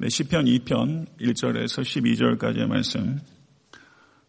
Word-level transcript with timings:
네, 0.00 0.08
시편 0.08 0.44
2편 0.44 1.06
1절에서 1.20 1.82
12절까지의 1.82 2.68
말씀. 2.68 3.18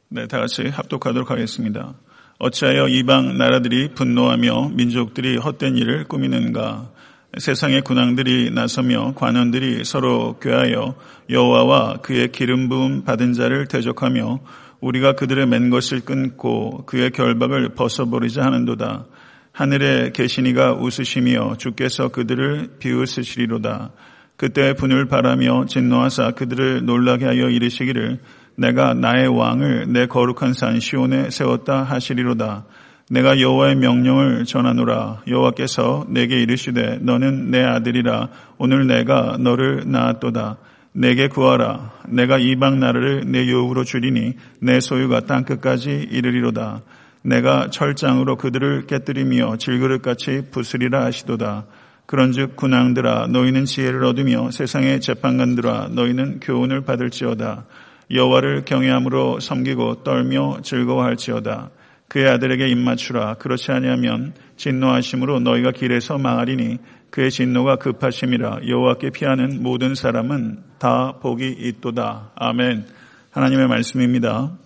네, 0.08 0.26
다 0.26 0.40
같이 0.40 0.68
합독하도록 0.68 1.30
하겠습니다. 1.30 1.94
어찌하여 2.40 2.88
이방 2.88 3.38
나라들이 3.38 3.90
분노하며 3.94 4.70
민족들이 4.70 5.38
헛된 5.38 5.78
일을 5.78 6.06
꾸미는가? 6.06 6.92
세상의 7.38 7.84
군왕들이 7.84 8.50
나서며 8.50 9.14
관원들이 9.14 9.84
서로 9.86 10.40
꾀하여 10.40 10.96
여호와와 11.30 11.98
그의 11.98 12.32
기름 12.32 12.68
부음 12.68 13.04
받은 13.04 13.34
자를 13.34 13.68
대적하며 13.68 14.40
우리가 14.82 15.14
그들의 15.14 15.46
맨 15.46 15.70
것을 15.70 16.00
끊고 16.00 16.84
그의 16.88 17.12
결박을 17.12 17.76
벗어버리자 17.76 18.44
하는도다. 18.44 19.06
하늘에 19.52 20.14
계시니가 20.14 20.74
웃으시며 20.74 21.58
주께서 21.60 22.08
그들을 22.08 22.78
비웃으시리로다. 22.80 23.92
그때 24.40 24.72
분을 24.72 25.04
바라며 25.04 25.66
진노하사 25.66 26.32
그들을 26.32 26.86
놀라게 26.86 27.26
하여 27.26 27.50
이르시기를 27.50 28.20
내가 28.56 28.94
나의 28.94 29.28
왕을 29.28 29.92
내 29.92 30.08
거룩한 30.08 30.54
산 30.54 30.80
시온에 30.80 31.30
세웠다 31.30 31.84
하시리로다. 31.84 32.64
내가 33.10 33.42
여호와의 33.42 33.76
명령을 33.76 34.46
전하노라. 34.46 35.24
여호와께서 35.28 36.06
내게 36.08 36.42
이르시되 36.42 37.00
너는 37.02 37.52
내 37.52 37.62
아들이라. 37.66 38.30
오늘 38.58 38.88
내가 38.88 39.36
너를 39.38 39.84
낳았도다. 39.92 40.56
내게 40.94 41.28
구하라. 41.28 41.92
내가 42.08 42.38
이방 42.38 42.80
나라를 42.80 43.24
내 43.26 43.44
유업으로 43.46 43.84
주리니 43.84 44.36
내 44.62 44.80
소유가 44.80 45.20
땅 45.20 45.44
끝까지 45.44 46.08
이르리로다. 46.10 46.80
내가 47.24 47.70
철장으로 47.70 48.38
그들을 48.38 48.88
깨뜨리며 48.88 49.58
질그릇같이 49.58 50.44
부수리라 50.50 51.04
하시도다. 51.04 51.66
그런즉 52.10 52.56
군왕들아 52.56 53.28
너희는 53.28 53.66
지혜를 53.66 54.04
얻으며 54.04 54.50
세상의 54.50 55.00
재판관들아 55.00 55.90
너희는 55.92 56.40
교훈을 56.40 56.82
받을지어다. 56.82 57.66
여호와를 58.10 58.66
경외함으로 58.66 59.40
섬기고 59.40 60.02
떨며 60.02 60.58
즐거워할지어다. 60.64 61.70
그의 62.08 62.28
아들에게 62.28 62.68
입맞추라. 62.68 63.36
그렇지 63.36 63.72
아니하면 63.72 64.34
진노하심으로 64.58 65.42
너희가 65.42 65.72
길에서 65.72 66.18
망하리니 66.18 66.80
그의 67.12 67.30
진노가 67.30 67.76
급하심이라. 67.76 68.62
여호와께 68.68 69.12
피하는 69.12 69.62
모든 69.62 69.94
사람은 69.94 70.64
다 70.80 71.14
복이 71.22 71.58
있도다. 71.60 72.32
아멘. 72.34 72.86
하나님의 73.30 73.68
말씀입니다. 73.68 74.58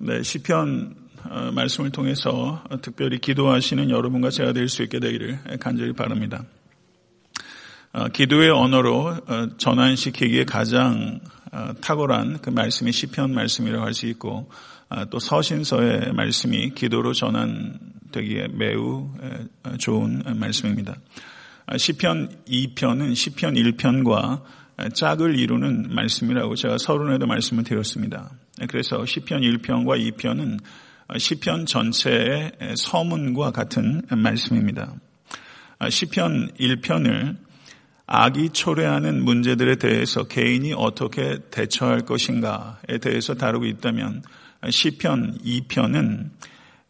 네, 0.00 0.22
시편 0.22 0.94
어, 1.28 1.50
말씀을 1.52 1.90
통해서 1.90 2.62
특별히 2.82 3.18
기도하시는 3.18 3.90
여러분과 3.90 4.30
제가 4.30 4.52
될 4.52 4.68
수 4.68 4.84
있게 4.84 5.00
되기를 5.00 5.40
간절히 5.58 5.92
바랍니다. 5.92 6.44
어, 7.92 8.06
기도의 8.06 8.50
언어로 8.50 9.16
어, 9.26 9.48
전환시키기에 9.56 10.44
가장 10.44 11.18
탁월한 11.80 12.38
그 12.42 12.50
말씀이 12.50 12.92
시편 12.92 13.34
말씀이라고 13.34 13.84
할 13.84 13.92
수 13.92 14.06
있고 14.06 14.48
또 15.10 15.18
서신서의 15.18 16.12
말씀이 16.12 16.70
기도로 16.74 17.12
전환되기에 17.12 18.48
매우 18.52 19.10
좋은 19.78 20.22
말씀입니다. 20.36 20.94
시편 21.76 22.44
2편은 22.46 23.16
시편 23.16 23.54
1편과 23.54 24.42
짝을 24.92 25.38
이루는 25.38 25.94
말씀이라고 25.94 26.54
제가 26.54 26.78
서론에도 26.78 27.26
말씀을 27.26 27.64
드렸습니다. 27.64 28.30
그래서 28.68 29.04
시편 29.04 29.40
1편과 29.40 30.14
2편은 30.14 30.58
시편 31.18 31.66
전체의 31.66 32.52
서문과 32.76 33.50
같은 33.50 34.02
말씀입니다. 34.10 34.94
시편 35.88 36.52
1편을 36.60 37.36
악이 38.06 38.50
초래하는 38.50 39.22
문제들에 39.22 39.76
대해서 39.76 40.24
개인이 40.24 40.72
어떻게 40.74 41.38
대처할 41.50 42.02
것인가에 42.02 42.98
대해서 43.00 43.34
다루고 43.34 43.66
있다면 43.66 44.22
시편 44.70 45.38
2편은 45.44 46.30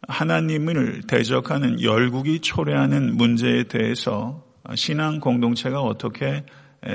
하나님을 0.07 1.03
대적하는 1.07 1.81
열국이 1.81 2.39
초래하는 2.39 3.17
문제에 3.17 3.63
대해서 3.63 4.45
신앙 4.75 5.19
공동체가 5.19 5.81
어떻게 5.81 6.45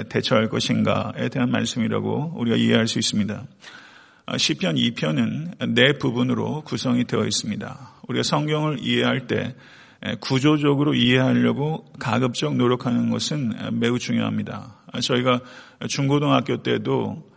대처할 0.08 0.48
것인가에 0.48 1.28
대한 1.28 1.50
말씀이라고 1.50 2.34
우리가 2.36 2.56
이해할 2.56 2.88
수 2.88 2.98
있습니다. 2.98 3.44
시편 4.36 4.76
2편은 4.76 5.74
네 5.74 5.92
부분으로 5.98 6.62
구성이 6.62 7.04
되어 7.04 7.24
있습니다. 7.24 7.92
우리가 8.08 8.22
성경을 8.22 8.78
이해할 8.80 9.26
때 9.26 9.54
구조적으로 10.20 10.94
이해하려고 10.94 11.84
가급적 11.98 12.56
노력하는 12.56 13.10
것은 13.10 13.78
매우 13.78 13.98
중요합니다. 13.98 14.76
저희가 15.00 15.40
중고등학교 15.88 16.62
때도 16.62 17.30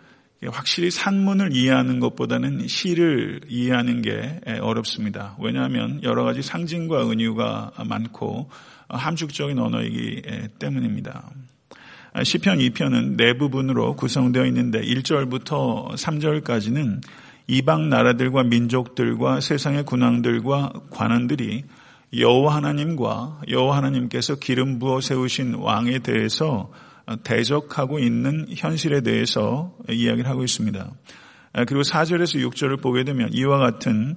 확실히 0.49 0.91
산문을 0.91 1.55
이해하는 1.55 1.99
것보다는 1.99 2.67
시를 2.67 3.41
이해하는 3.49 4.01
게 4.01 4.39
어렵습니다. 4.61 5.35
왜냐하면 5.41 6.01
여러 6.03 6.23
가지 6.23 6.41
상징과 6.41 7.09
은유가 7.09 7.71
많고 7.85 8.49
함축적인 8.87 9.57
언어이기 9.59 10.21
때문입니다. 10.59 11.31
시편 12.23 12.59
2편은 12.59 13.16
네 13.17 13.38
부분으로 13.38 13.95
구성되어 13.95 14.45
있는데 14.47 14.81
1절부터 14.81 15.91
3절까지는 15.91 17.01
이방 17.47 17.89
나라들과 17.89 18.44
민족들과 18.44 19.39
세상의 19.39 19.83
군왕들과 19.83 20.73
관원들이 20.89 21.63
여호와 22.17 22.56
하나님과 22.56 23.41
여호와 23.50 23.77
하나님께서 23.77 24.35
기름 24.35 24.79
부어 24.79 25.01
세우신 25.01 25.56
왕에 25.56 26.00
대해서 26.00 26.72
대적하고 27.23 28.00
있는 28.00 28.47
현실에 28.50 29.01
대해서 29.01 29.75
이야기를 29.89 30.29
하고 30.29 30.44
있습니다. 30.44 30.91
그리고 31.67 31.81
4절에서 31.81 32.50
6절을 32.50 32.81
보게 32.81 33.03
되면 33.03 33.29
이와 33.31 33.57
같은 33.59 34.16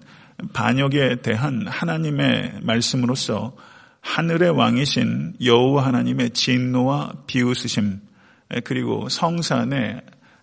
반역에 0.52 1.16
대한 1.22 1.66
하나님의 1.66 2.60
말씀으로서 2.62 3.54
하늘의 4.00 4.50
왕이신 4.50 5.36
여호와 5.42 5.86
하나님의 5.86 6.30
진노와 6.30 7.24
비웃으심 7.26 8.00
그리고 8.64 9.08
성산에 9.08 10.00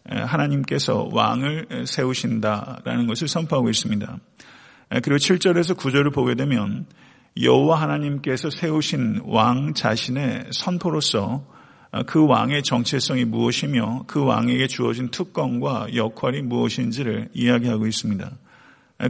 하나님께서 0.10 1.10
왕을 1.12 1.86
세우신다라는 1.86 3.08
것을 3.08 3.28
선포하고 3.28 3.70
있습니다. 3.70 4.20
그리고 5.04 5.16
7절에서 5.18 5.76
9절을 5.76 6.14
보게 6.14 6.36
되면 6.36 6.86
여호와 7.42 7.82
하나님께서 7.82 8.50
세우신 8.50 9.22
왕 9.26 9.74
자신의 9.74 10.46
선포로서 10.52 11.46
그 12.06 12.26
왕의 12.26 12.64
정체성이 12.64 13.26
무엇이며 13.26 14.06
그 14.08 14.24
왕에게 14.24 14.68
주어진 14.68 15.10
특권과 15.10 15.96
역할이 15.96 16.42
무엇인지를 16.42 17.30
이야기하고 17.34 17.86
있습니다. 17.86 18.32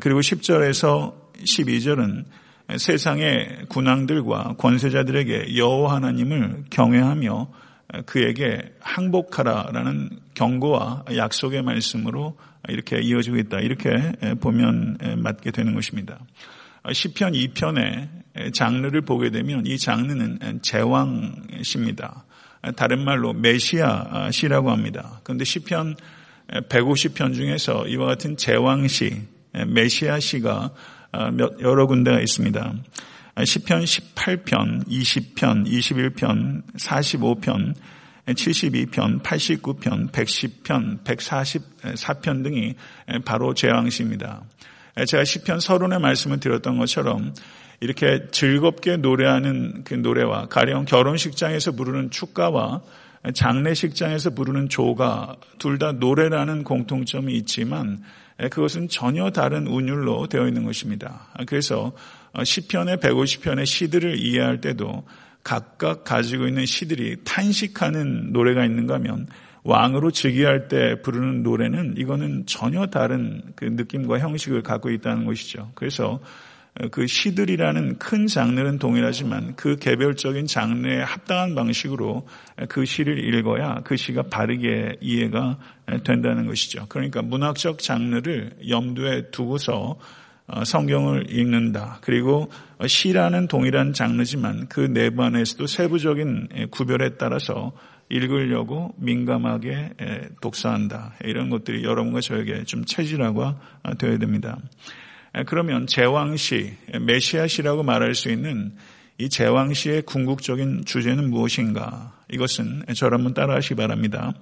그리고 0.02 0.20
10절에서 0.20 1.14
12절은 1.38 2.26
세상의 2.76 3.66
군왕들과 3.70 4.56
권세자들에게 4.58 5.56
여호와 5.56 5.96
하나님을 5.96 6.66
경외하며 6.70 7.52
그에게 8.06 8.74
항복하라라는 8.82 10.10
경고와 10.34 11.06
약속의 11.16 11.62
말씀으로 11.62 12.38
이렇게 12.68 13.00
이어지고 13.00 13.38
있다. 13.38 13.60
이렇게 13.60 14.14
보면 14.42 14.98
맞게 15.18 15.52
되는 15.52 15.74
것입니다. 15.74 16.20
시편 16.92 17.32
2편의 17.32 18.54
장르를 18.54 19.02
보게 19.02 19.30
되면 19.30 19.66
이 19.66 19.78
장르는 19.78 20.60
제왕시입니다. 20.62 22.26
다른 22.76 23.06
말로 23.06 23.32
메시아 23.32 24.32
시라고 24.32 24.72
합니다. 24.72 25.22
그런데 25.24 25.46
시편 25.46 25.96
150편 26.50 27.34
중에서 27.34 27.88
이와 27.88 28.08
같은 28.08 28.36
제왕시, 28.36 29.22
메시아 29.68 30.20
시가 30.20 30.54
아, 30.54 30.72
여러 31.62 31.88
군데가 31.88 32.20
있습니다. 32.20 32.74
10편, 33.36 33.84
18편, 33.84 34.88
20편, 34.88 35.68
21편, 35.68 36.64
45편, 36.76 37.76
72편, 38.26 39.22
89편, 39.22 40.12
110편, 40.12 41.04
144편 41.04 42.44
등이 42.44 42.76
바로 43.26 43.54
제왕시입니다. 43.54 44.42
제가 45.06 45.24
10편 45.24 45.60
서론의 45.62 46.00
말씀을 46.00 46.40
드렸던 46.40 46.78
것처럼 46.80 47.34
이렇게 47.80 48.28
즐겁게 48.32 48.98
노래하는 48.98 49.84
그 49.84 49.94
노래와 49.94 50.48
가령 50.48 50.86
결혼식장에서 50.86 51.74
부르는 51.74 52.10
축가와 52.10 52.82
장례식장에서 53.34 54.32
부르는 54.32 54.70
조가 54.70 55.36
둘 55.60 55.78
다 55.78 55.92
노래라는 55.92 56.64
공통점이 56.64 57.34
있지만 57.36 58.02
그것은 58.38 58.88
전혀 58.88 59.32
다른 59.32 59.68
운율로 59.68 60.28
되어 60.28 60.48
있는 60.48 60.64
것입니다. 60.64 61.28
그래서 61.48 61.94
시편의 62.44 62.98
150편의 62.98 63.66
시들을 63.66 64.20
이해할 64.20 64.62
때도 64.62 65.06
각각 65.44 66.04
가지고 66.04 66.48
있는 66.48 66.66
시들이 66.66 67.18
탄식하는 67.24 68.34
노래가 68.34 68.66
있는가 68.66 68.96
하면 68.96 69.28
왕으로 69.64 70.12
즉위할 70.12 70.68
때 70.68 71.02
부르는 71.02 71.44
노래는 71.44 71.96
이거는 71.98 72.46
전혀 72.46 72.86
다른 72.86 73.42
그 73.56 73.66
느낌과 73.66 74.20
형식을 74.20 74.62
갖고 74.62 74.90
있다는 74.90 75.26
것이죠. 75.26 75.72
그래서 75.74 76.20
그 76.92 77.08
시들이라는 77.08 77.98
큰 77.98 78.28
장르는 78.28 78.78
동일하지만 78.78 79.56
그 79.56 79.78
개별적인 79.78 80.46
장르에 80.46 81.02
합당한 81.02 81.56
방식으로 81.56 82.28
그 82.70 82.86
시를 82.86 83.24
읽어야 83.24 83.82
그 83.84 83.98
시가 83.98 84.24
바르게 84.24 84.98
이해가 85.02 85.58
된다는 86.04 86.46
것이죠. 86.46 86.86
그러니까 86.88 87.22
문학적 87.22 87.80
장르를 87.80 88.58
염두에 88.68 89.32
두고서 89.32 89.98
어, 90.50 90.64
성경을 90.64 91.30
읽는다. 91.30 92.00
그리고 92.02 92.50
시라는 92.86 93.50
동일한 93.50 93.92
장르지만 93.92 94.68
그 94.70 94.80
내부 94.80 95.24
안에서도 95.24 95.68
세부적인 95.68 96.70
구별에 96.72 97.18
따라서 97.18 97.74
읽으려고 98.10 98.94
민감하게 98.98 99.90
독서한다. 100.40 101.16
이런 101.26 101.50
것들이 101.50 101.84
여러분과 101.84 102.22
저에게 102.22 102.64
좀 102.64 102.86
체질화가 102.86 103.60
되어야 103.98 104.18
됩니다. 104.20 104.58
그러면 105.46 105.88
제왕시, 105.88 106.74
메시아시라고 107.02 107.84
말할 107.84 108.16
수 108.16 108.30
있는 108.30 108.74
이 109.18 109.30
제왕시의 109.30 110.04
궁극적인 110.04 110.86
주제는 110.86 111.30
무엇인가? 111.30 112.14
이것은 112.32 112.84
저를 112.96 113.18
한번 113.18 113.34
따라하시기 113.34 113.76
바랍니다. 113.76 114.34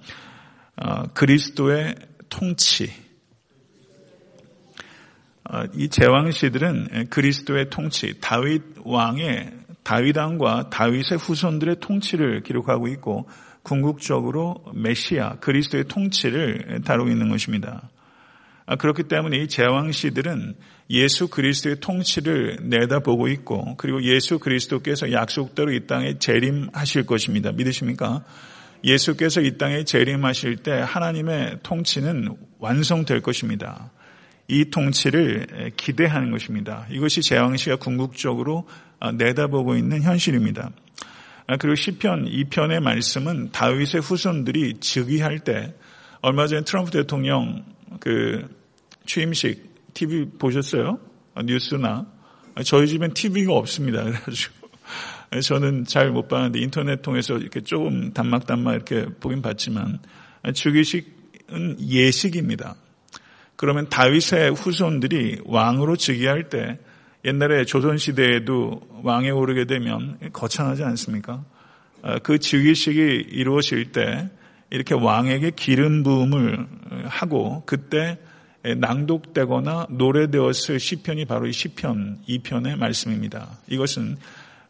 아, 0.76 1.06
그리스도의 1.08 1.94
통치. 2.28 2.92
아, 5.44 5.66
이 5.74 5.88
제왕시들은 5.88 7.08
그리스도의 7.08 7.70
통치, 7.70 8.14
다윗 8.20 8.62
왕의 8.84 9.52
다윗 9.82 10.16
왕과 10.16 10.68
다윗의 10.70 11.18
후손들의 11.18 11.76
통치를 11.80 12.42
기록하고 12.42 12.88
있고 12.88 13.28
궁극적으로 13.62 14.64
메시아 14.74 15.36
그리스도의 15.36 15.84
통치를 15.84 16.82
다루고 16.84 17.08
있는 17.10 17.28
것입니다. 17.28 17.88
아, 18.66 18.74
그렇기 18.74 19.04
때문에 19.04 19.38
이 19.38 19.48
제왕시들은 19.48 20.56
예수 20.90 21.28
그리스도의 21.28 21.76
통치를 21.80 22.58
내다보고 22.62 23.28
있고 23.28 23.76
그리고 23.76 24.02
예수 24.02 24.40
그리스도께서 24.40 25.12
약속대로 25.12 25.72
이 25.72 25.86
땅에 25.86 26.18
재림하실 26.18 27.06
것입니다. 27.06 27.52
믿으십니까? 27.52 28.24
예수께서 28.82 29.40
이 29.40 29.56
땅에 29.56 29.84
재림하실 29.84 30.56
때 30.58 30.72
하나님의 30.72 31.58
통치는 31.62 32.36
완성될 32.58 33.22
것입니다. 33.22 33.92
이 34.48 34.70
통치를 34.70 35.72
기대하는 35.76 36.30
것입니다. 36.30 36.86
이것이 36.90 37.22
제왕시가 37.22 37.76
궁극적으로 37.76 38.68
아, 38.98 39.12
내다보고 39.12 39.76
있는 39.76 40.02
현실입니다. 40.02 40.70
아, 41.46 41.56
그리고 41.56 41.76
시편 41.76 42.26
2편의 42.26 42.80
말씀은 42.80 43.52
다윗의 43.52 44.00
후손들이 44.00 44.74
즉위할 44.80 45.40
때 45.40 45.74
얼마 46.20 46.46
전에 46.46 46.62
트럼프 46.62 46.90
대통령 46.90 47.64
그 48.00 48.46
취임식 49.06 49.94
TV 49.94 50.26
보셨어요? 50.38 50.98
아, 51.34 51.42
뉴스나 51.42 52.06
저희 52.64 52.88
집엔 52.88 53.12
TV가 53.14 53.52
없습니다. 53.52 54.02
그래가지고 54.04 54.54
저는 55.42 55.84
잘 55.84 56.10
못 56.10 56.28
봤는데 56.28 56.60
인터넷 56.60 57.02
통해서 57.02 57.36
이렇게 57.36 57.60
조금 57.60 58.12
단막단막 58.12 58.74
이렇게 58.74 59.06
보긴 59.20 59.42
봤지만 59.42 59.98
즉위식은 60.54 61.80
예식입니다. 61.80 62.76
그러면 63.56 63.88
다윗의 63.88 64.52
후손들이 64.52 65.40
왕으로 65.44 65.96
즉위할 65.96 66.48
때 66.48 66.78
옛날에 67.24 67.64
조선 67.64 67.98
시대에도 67.98 68.80
왕에 69.02 69.30
오르게 69.30 69.64
되면 69.64 70.18
거창하지 70.32 70.84
않습니까? 70.84 71.44
아, 72.02 72.18
그 72.18 72.38
즉위식이 72.38 73.26
이루어질 73.30 73.92
때 73.92 74.30
이렇게 74.70 74.94
왕에게 74.94 75.52
기름 75.56 76.02
부음을 76.02 76.66
하고 77.04 77.62
그때 77.66 78.18
낭독되거나 78.62 79.86
노래되었을 79.90 80.80
시편이 80.80 81.26
바로 81.26 81.46
이 81.46 81.52
시편 81.52 82.22
2편의 82.28 82.76
말씀입니다. 82.76 83.58
이것은 83.68 84.16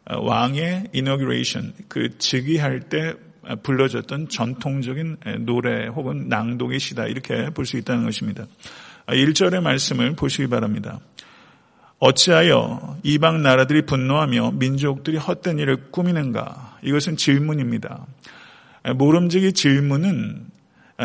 왕의 0.05 0.89
inauguration, 0.93 1.73
그 1.87 2.17
즉위할 2.17 2.81
때 2.81 3.15
불러졌던 3.63 4.29
전통적인 4.29 5.17
노래 5.39 5.87
혹은 5.87 6.29
낭독의 6.29 6.79
시다 6.79 7.07
이렇게 7.07 7.49
볼 7.49 7.65
수 7.65 7.77
있다는 7.77 8.03
것입니다. 8.03 8.45
1절의 9.07 9.61
말씀을 9.61 10.15
보시기 10.15 10.47
바랍니다. 10.47 10.99
어찌하여 11.99 12.97
이방 13.03 13.41
나라들이 13.41 13.81
분노하며 13.83 14.51
민족들이 14.51 15.17
헛된 15.17 15.57
일을 15.57 15.89
꾸미는가? 15.91 16.77
이것은 16.83 17.17
질문입니다. 17.17 18.05
모름지기 18.95 19.53
질문은 19.53 20.47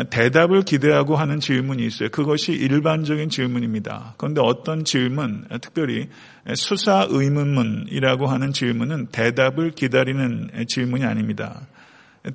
대답을 0.09 0.63
기대하고 0.63 1.15
하는 1.15 1.39
질문이 1.39 1.85
있어요. 1.85 2.09
그것이 2.09 2.53
일반적인 2.53 3.29
질문입니다. 3.29 4.15
그런데 4.17 4.41
어떤 4.41 4.85
질문, 4.85 5.45
특별히 5.61 6.09
수사 6.55 7.05
의문문이라고 7.09 8.25
하는 8.25 8.53
질문은 8.53 9.07
대답을 9.07 9.71
기다리는 9.71 10.49
질문이 10.67 11.05
아닙니다. 11.05 11.67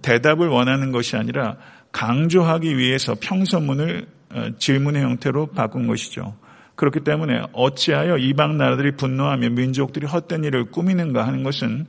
대답을 0.03 0.49
원하는 0.49 0.93
것이 0.93 1.17
아니라 1.17 1.57
강조하기 1.91 2.77
위해서 2.77 3.17
평서문을 3.21 4.07
어, 4.31 4.51
질문의 4.59 5.03
형태로 5.03 5.47
바꾼 5.47 5.87
것이죠. 5.87 6.37
그렇기 6.75 7.01
때문에 7.01 7.43
어찌하여 7.53 8.19
이방 8.19 8.59
나라들이 8.59 8.93
분노하며 8.93 9.51
민족들이 9.51 10.07
헛된 10.07 10.45
일을 10.45 10.67
꾸미는가 10.67 11.27
하는 11.27 11.43
것은 11.43 11.87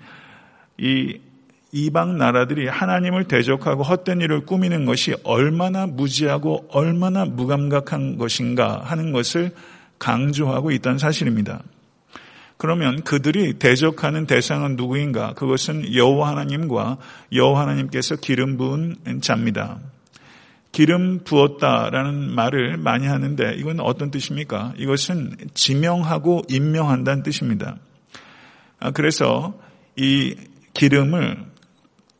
이 0.77 1.19
이방 1.71 2.17
나라들이 2.17 2.67
하나님을 2.67 3.25
대적하고 3.25 3.83
헛된 3.83 4.21
일을 4.21 4.45
꾸미는 4.45 4.85
것이 4.85 5.15
얼마나 5.23 5.85
무지하고 5.85 6.67
얼마나 6.71 7.25
무감각한 7.25 8.17
것인가 8.17 8.81
하는 8.83 9.11
것을 9.11 9.51
강조하고 9.99 10.71
있다는 10.71 10.97
사실입니다. 10.97 11.61
그러면 12.57 13.03
그들이 13.03 13.53
대적하는 13.53 14.25
대상은 14.25 14.75
누구인가? 14.75 15.33
그것은 15.33 15.93
여호와 15.95 16.29
하나님과 16.29 16.97
여호와 17.31 17.61
하나님께서 17.61 18.17
기름 18.17 18.57
부은 18.57 18.97
자입니다. 19.21 19.79
기름 20.71 21.23
부었다라는 21.23 22.35
말을 22.35 22.77
많이 22.77 23.07
하는데 23.07 23.55
이건 23.57 23.79
어떤 23.79 24.11
뜻입니까? 24.11 24.73
이것은 24.77 25.37
지명하고 25.53 26.43
임명한다는 26.49 27.23
뜻입니다. 27.23 27.77
아, 28.79 28.91
그래서 28.91 29.53
이 29.95 30.35
기름을 30.73 31.49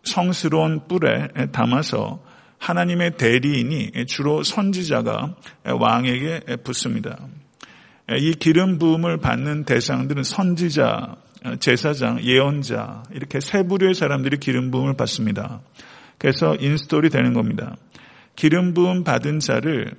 성스러운 0.04 0.88
뿔에 0.88 1.52
담아서 1.52 2.24
하나님의 2.58 3.18
대리인이 3.18 4.06
주로 4.08 4.44
선지자가 4.44 5.36
왕에게 5.80 6.58
붓습니다. 6.64 7.18
이 8.18 8.34
기름 8.34 8.80
부음을 8.80 9.18
받는 9.18 9.66
대상들은 9.66 10.24
선지자, 10.24 11.16
제사장, 11.60 12.22
예언자 12.24 13.04
이렇게 13.14 13.40
세 13.40 13.64
부류의 13.64 13.94
사람들이 13.94 14.38
기름 14.38 14.72
부음을 14.72 14.96
받습니다. 14.96 15.62
그래서 16.18 16.56
인스톨이 16.56 17.10
되는 17.10 17.34
겁니다. 17.34 17.78
기름 18.36 18.74
부음 18.74 19.04
받은 19.04 19.40
자를 19.40 19.96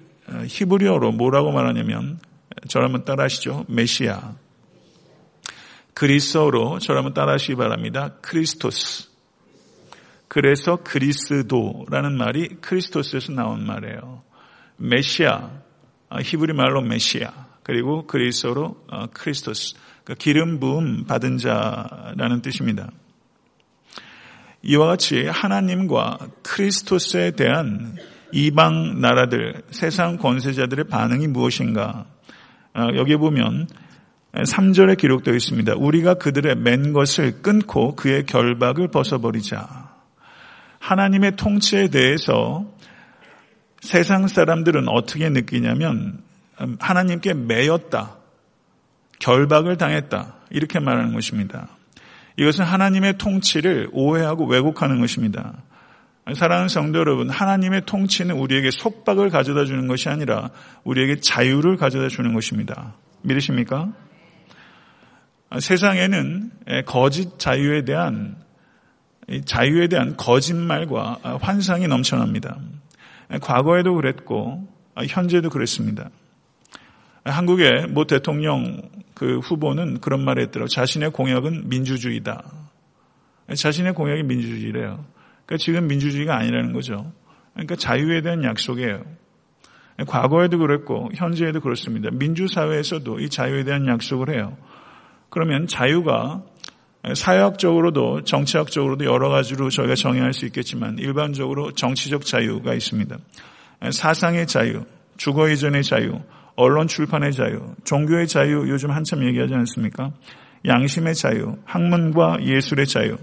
히브리어로 0.46 1.12
뭐라고 1.12 1.52
말하냐면 1.52 2.18
저를 2.68 2.86
한번 2.86 3.04
따라하시죠. 3.04 3.66
메시아. 3.68 4.34
그리스어로 5.94 6.78
저를 6.78 6.98
한번 6.98 7.14
따라하시기 7.14 7.56
바랍니다. 7.56 8.14
크리스토스. 8.20 9.09
그래서 10.30 10.76
그리스도라는 10.76 12.16
말이 12.16 12.50
크리스토스에서 12.60 13.32
나온 13.32 13.66
말이에요. 13.66 14.22
메시아, 14.76 15.50
아, 16.08 16.18
히브리 16.22 16.52
말로 16.52 16.82
메시아, 16.82 17.32
그리고 17.64 18.06
그리스어로 18.06 18.84
어, 18.92 19.06
크리스토스, 19.12 19.74
그러니까 20.04 20.14
기름 20.22 20.60
부음 20.60 21.04
받은 21.04 21.38
자라는 21.38 22.42
뜻입니다. 22.42 22.92
이와 24.62 24.86
같이 24.86 25.26
하나님과 25.26 26.18
크리스토스에 26.44 27.32
대한 27.32 27.96
이방 28.30 29.00
나라들, 29.00 29.64
세상 29.72 30.16
권세자들의 30.16 30.84
반응이 30.84 31.26
무엇인가? 31.26 32.06
아, 32.72 32.86
여기 32.94 33.16
보면 33.16 33.66
3절에 34.32 34.96
기록되어 34.96 35.34
있습니다. 35.34 35.74
우리가 35.76 36.14
그들의 36.14 36.54
맨 36.54 36.92
것을 36.92 37.42
끊고 37.42 37.96
그의 37.96 38.26
결박을 38.26 38.92
벗어버리자. 38.92 39.79
하나님의 40.80 41.36
통치에 41.36 41.88
대해서 41.88 42.66
세상 43.80 44.26
사람들은 44.26 44.88
어떻게 44.88 45.28
느끼냐면 45.28 46.22
음, 46.60 46.76
하나님께 46.80 47.34
매였다. 47.34 48.16
결박을 49.20 49.76
당했다. 49.76 50.34
이렇게 50.50 50.80
말하는 50.80 51.14
것입니다. 51.14 51.68
이것은 52.36 52.64
하나님의 52.64 53.18
통치를 53.18 53.90
오해하고 53.92 54.46
왜곡하는 54.46 55.00
것입니다. 55.00 55.62
사랑하는 56.34 56.68
성도 56.68 56.98
여러분, 56.98 57.28
하나님의 57.28 57.82
통치는 57.86 58.36
우리에게 58.36 58.70
속박을 58.70 59.30
가져다 59.30 59.64
주는 59.64 59.86
것이 59.88 60.08
아니라 60.08 60.50
우리에게 60.84 61.20
자유를 61.20 61.76
가져다 61.76 62.08
주는 62.08 62.32
것입니다. 62.34 62.94
믿으십니까? 63.22 63.92
세상에는 65.58 66.50
거짓 66.86 67.38
자유에 67.38 67.84
대한 67.84 68.36
자유에 69.44 69.88
대한 69.88 70.16
거짓말과 70.16 71.38
환상이 71.40 71.86
넘쳐납니다. 71.86 72.58
과거에도 73.40 73.94
그랬고 73.94 74.66
현재도 74.96 75.50
그랬습니다. 75.50 76.10
한국의 77.24 77.86
모 77.88 78.06
대통령 78.06 78.80
그 79.14 79.38
후보는 79.38 80.00
그런 80.00 80.24
말을 80.24 80.42
했더라고 80.44 80.68
자신의 80.68 81.10
공약은 81.10 81.68
민주주의다. 81.68 82.42
자신의 83.54 83.94
공약이 83.94 84.22
민주주의래요. 84.22 85.04
그러니까 85.44 85.56
지금 85.58 85.86
민주주의가 85.86 86.36
아니라는 86.36 86.72
거죠. 86.72 87.12
그러니까 87.52 87.76
자유에 87.76 88.22
대한 88.22 88.42
약속이에요. 88.44 89.02
과거에도 90.06 90.58
그랬고 90.58 91.10
현재에도 91.14 91.60
그렇습니다. 91.60 92.08
민주사회에서도 92.10 93.20
이 93.20 93.28
자유에 93.28 93.64
대한 93.64 93.86
약속을 93.86 94.30
해요. 94.30 94.56
그러면 95.28 95.66
자유가 95.66 96.42
사회학적으로도 97.14 98.24
정치학적으로도 98.24 99.04
여러 99.04 99.28
가지로 99.30 99.70
저희가 99.70 99.94
정의할 99.94 100.32
수 100.32 100.44
있겠지만 100.46 100.98
일반적으로 100.98 101.72
정치적 101.72 102.26
자유가 102.26 102.74
있습니다. 102.74 103.16
사상의 103.90 104.46
자유, 104.46 104.84
주거 105.16 105.48
이전의 105.48 105.82
자유, 105.82 106.20
언론 106.56 106.88
출판의 106.88 107.32
자유, 107.32 107.74
종교의 107.84 108.28
자유 108.28 108.68
요즘 108.68 108.90
한참 108.90 109.24
얘기하지 109.24 109.54
않습니까? 109.54 110.12
양심의 110.66 111.14
자유, 111.14 111.56
학문과 111.64 112.36
예술의 112.42 112.86
자유. 112.86 113.16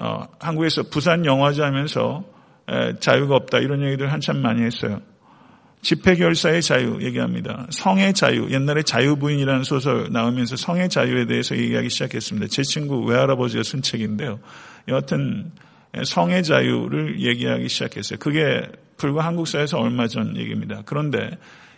어, 0.00 0.26
한국에서 0.40 0.84
부산 0.90 1.24
영화제 1.24 1.62
하면서 1.62 2.24
에, 2.68 2.98
자유가 2.98 3.36
없다 3.36 3.58
이런 3.58 3.82
얘기들 3.84 4.12
한참 4.12 4.42
많이 4.42 4.62
했어요. 4.62 5.00
집회 5.80 6.16
결사의 6.16 6.60
자유 6.62 6.98
얘기합니다. 7.02 7.66
성의 7.70 8.12
자유, 8.12 8.50
옛날에 8.50 8.82
자유부인이라는 8.82 9.62
소설 9.64 10.08
나오면서 10.10 10.56
성의 10.56 10.88
자유에 10.88 11.26
대해서 11.26 11.56
얘기하기 11.56 11.88
시작했습니다. 11.88 12.48
제 12.48 12.62
친구 12.62 13.04
외할아버지가 13.04 13.62
쓴 13.62 13.80
책인데요. 13.82 14.40
여하튼 14.88 15.52
성의 16.04 16.42
자유를 16.42 17.20
얘기하기 17.20 17.68
시작했어요. 17.68 18.18
그게 18.18 18.62
불과 18.96 19.24
한국 19.24 19.46
사회에서 19.46 19.78
얼마 19.78 20.08
전 20.08 20.36
얘기입니다. 20.36 20.82
그런데 20.84 21.30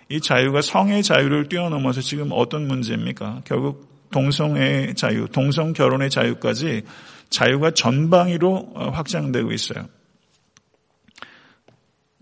이 0.09 0.21
자유가 0.21 0.62
성의 0.62 1.02
자유를 1.02 1.49
뛰어넘어서 1.49 2.00
지금 2.00 2.30
어떤 2.33 2.66
문제입니까? 2.66 3.42
결국 3.45 4.09
동성의 4.11 4.95
자유, 4.97 5.28
동성 5.28 5.73
결혼의 5.73 6.11
자유까지 6.11 6.83
자유가 7.28 7.71
전방위로 7.71 8.73
확장되고 8.92 9.52
있어요. 9.52 9.87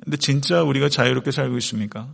근데 0.09 0.17
진짜 0.17 0.63
우리가 0.63 0.89
자유롭게 0.89 1.31
살고 1.31 1.59
있습니까? 1.59 2.09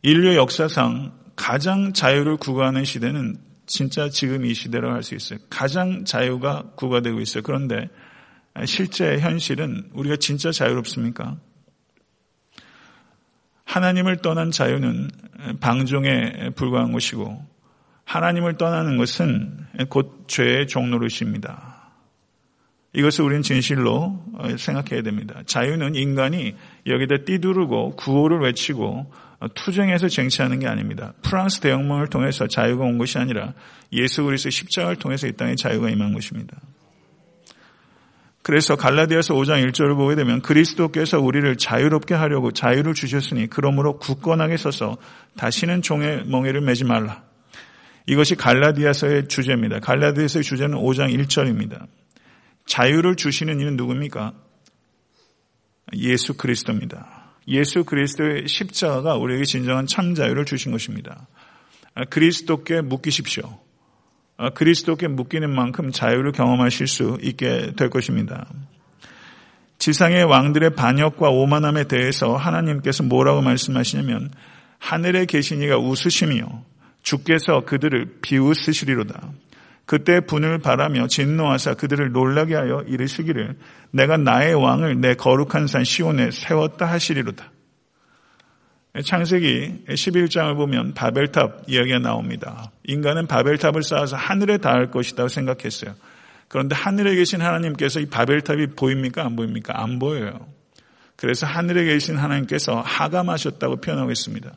인류의 0.00 0.36
역사상 0.36 1.12
가장 1.36 1.92
자유를 1.92 2.38
구가하는 2.38 2.86
시대는 2.86 3.36
진짜 3.66 4.08
지금 4.08 4.46
이 4.46 4.54
시대라고 4.54 4.94
할 4.94 5.02
수 5.02 5.14
있어요. 5.14 5.38
가장 5.50 6.06
자유가 6.06 6.62
구가되고 6.76 7.20
있어요. 7.20 7.42
그런데 7.42 7.90
실제 8.64 9.18
현실은 9.18 9.90
우리가 9.92 10.16
진짜 10.16 10.52
자유롭습니까? 10.52 11.36
하나님을 13.66 14.22
떠난 14.22 14.50
자유는 14.50 15.10
방종에 15.60 16.48
불과한 16.56 16.92
것이고 16.92 17.44
하나님을 18.06 18.56
떠나는 18.56 18.96
것은 18.96 19.66
곧 19.90 20.24
죄의 20.28 20.66
종노릇입니다. 20.68 21.73
이것을 22.94 23.24
우리는 23.24 23.42
진실로 23.42 24.22
어, 24.34 24.56
생각해야 24.56 25.02
됩니다. 25.02 25.42
자유는 25.46 25.96
인간이 25.96 26.54
여기다 26.86 27.24
띠두르고 27.26 27.96
구호를 27.96 28.40
외치고 28.40 29.12
어, 29.40 29.46
투쟁해서 29.52 30.08
쟁취하는 30.08 30.60
게 30.60 30.68
아닙니다. 30.68 31.12
프랑스 31.22 31.60
대혁명을 31.60 32.06
통해서 32.06 32.46
자유가 32.46 32.84
온 32.84 32.98
것이 32.98 33.18
아니라 33.18 33.52
예수 33.92 34.22
그리스도의 34.22 34.52
십자가를 34.52 34.96
통해서 34.96 35.26
이 35.26 35.32
땅에 35.32 35.56
자유가 35.56 35.90
임한 35.90 36.14
것입니다. 36.14 36.56
그래서 38.42 38.76
갈라디아서 38.76 39.34
5장 39.34 39.66
1절을 39.70 39.96
보게 39.96 40.14
되면 40.14 40.42
그리스도께서 40.42 41.18
우리를 41.18 41.56
자유롭게 41.56 42.14
하려고 42.14 42.52
자유를 42.52 42.94
주셨으니 42.94 43.48
그러므로 43.48 43.98
굳건하게 43.98 44.58
서서 44.58 44.98
다시는 45.36 45.82
종의 45.82 46.26
멍에를 46.26 46.60
매지 46.60 46.84
말라. 46.84 47.22
이것이 48.06 48.34
갈라디아서의 48.36 49.28
주제입니다. 49.28 49.80
갈라디아서의 49.80 50.44
주제는 50.44 50.76
5장 50.78 51.18
1절입니다. 51.18 51.86
자유를 52.66 53.16
주시는 53.16 53.60
이는 53.60 53.76
누굽니까? 53.76 54.34
예수 55.94 56.34
그리스도입니다. 56.34 57.24
예수 57.48 57.84
그리스도의 57.84 58.48
십자가가 58.48 59.16
우리에게 59.16 59.44
진정한 59.44 59.86
참 59.86 60.14
자유를 60.14 60.44
주신 60.44 60.72
것입니다. 60.72 61.26
그리스도께 62.10 62.80
묶이십시오. 62.80 63.58
그리스도께 64.54 65.08
묶이는 65.08 65.54
만큼 65.54 65.92
자유를 65.92 66.32
경험하실 66.32 66.86
수 66.86 67.18
있게 67.22 67.72
될 67.76 67.90
것입니다. 67.90 68.48
지상의 69.78 70.24
왕들의 70.24 70.70
반역과 70.74 71.28
오만함에 71.28 71.84
대해서 71.84 72.34
하나님께서 72.36 73.02
뭐라고 73.02 73.42
말씀하시냐면 73.42 74.30
하늘에 74.78 75.26
계신 75.26 75.62
이가 75.62 75.78
웃으시며 75.78 76.64
주께서 77.02 77.64
그들을 77.64 78.20
비웃으시리로다. 78.22 79.32
그때 79.86 80.20
분을 80.20 80.58
바라며 80.58 81.06
진노하사 81.08 81.74
그들을 81.74 82.12
놀라게 82.12 82.54
하여 82.54 82.82
이르시기를 82.86 83.56
내가 83.90 84.16
나의 84.16 84.54
왕을 84.54 85.00
내 85.00 85.14
거룩한 85.14 85.66
산 85.66 85.84
시온에 85.84 86.30
세웠다 86.30 86.86
하시리로다. 86.86 87.50
창세기 89.04 89.84
11장을 89.88 90.54
보면 90.56 90.94
바벨탑 90.94 91.64
이야기가 91.66 91.98
나옵니다. 91.98 92.70
인간은 92.84 93.26
바벨탑을 93.26 93.82
쌓아서 93.82 94.16
하늘에 94.16 94.58
닿을 94.58 94.90
것이다 94.90 95.28
생각했어요. 95.28 95.94
그런데 96.48 96.76
하늘에 96.76 97.16
계신 97.16 97.40
하나님께서 97.40 97.98
이 98.00 98.06
바벨탑이 98.06 98.68
보입니까? 98.76 99.24
안 99.24 99.34
보입니까? 99.34 99.82
안 99.82 99.98
보여요. 99.98 100.46
그래서 101.16 101.46
하늘에 101.46 101.84
계신 101.84 102.16
하나님께서 102.16 102.80
하감하셨다고 102.80 103.80
표현하고 103.80 104.12
있습니다. 104.12 104.52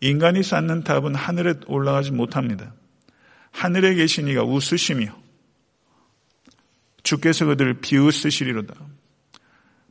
인간이 0.00 0.42
쌓는 0.42 0.82
탑은 0.82 1.14
하늘에 1.14 1.54
올라가지 1.66 2.10
못합니다. 2.10 2.72
하늘에 3.52 3.94
계신 3.94 4.28
이가 4.28 4.42
웃으시며 4.42 5.14
주께서 7.02 7.46
그들을 7.46 7.80
비웃으시리로다. 7.80 8.74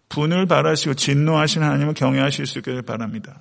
분을 0.09 0.47
바라시고 0.47 0.95
진노하신 0.95 1.63
하나님을 1.63 1.93
경외하실 1.93 2.45
수 2.45 2.59
있기를 2.59 2.81
바랍니다. 2.81 3.39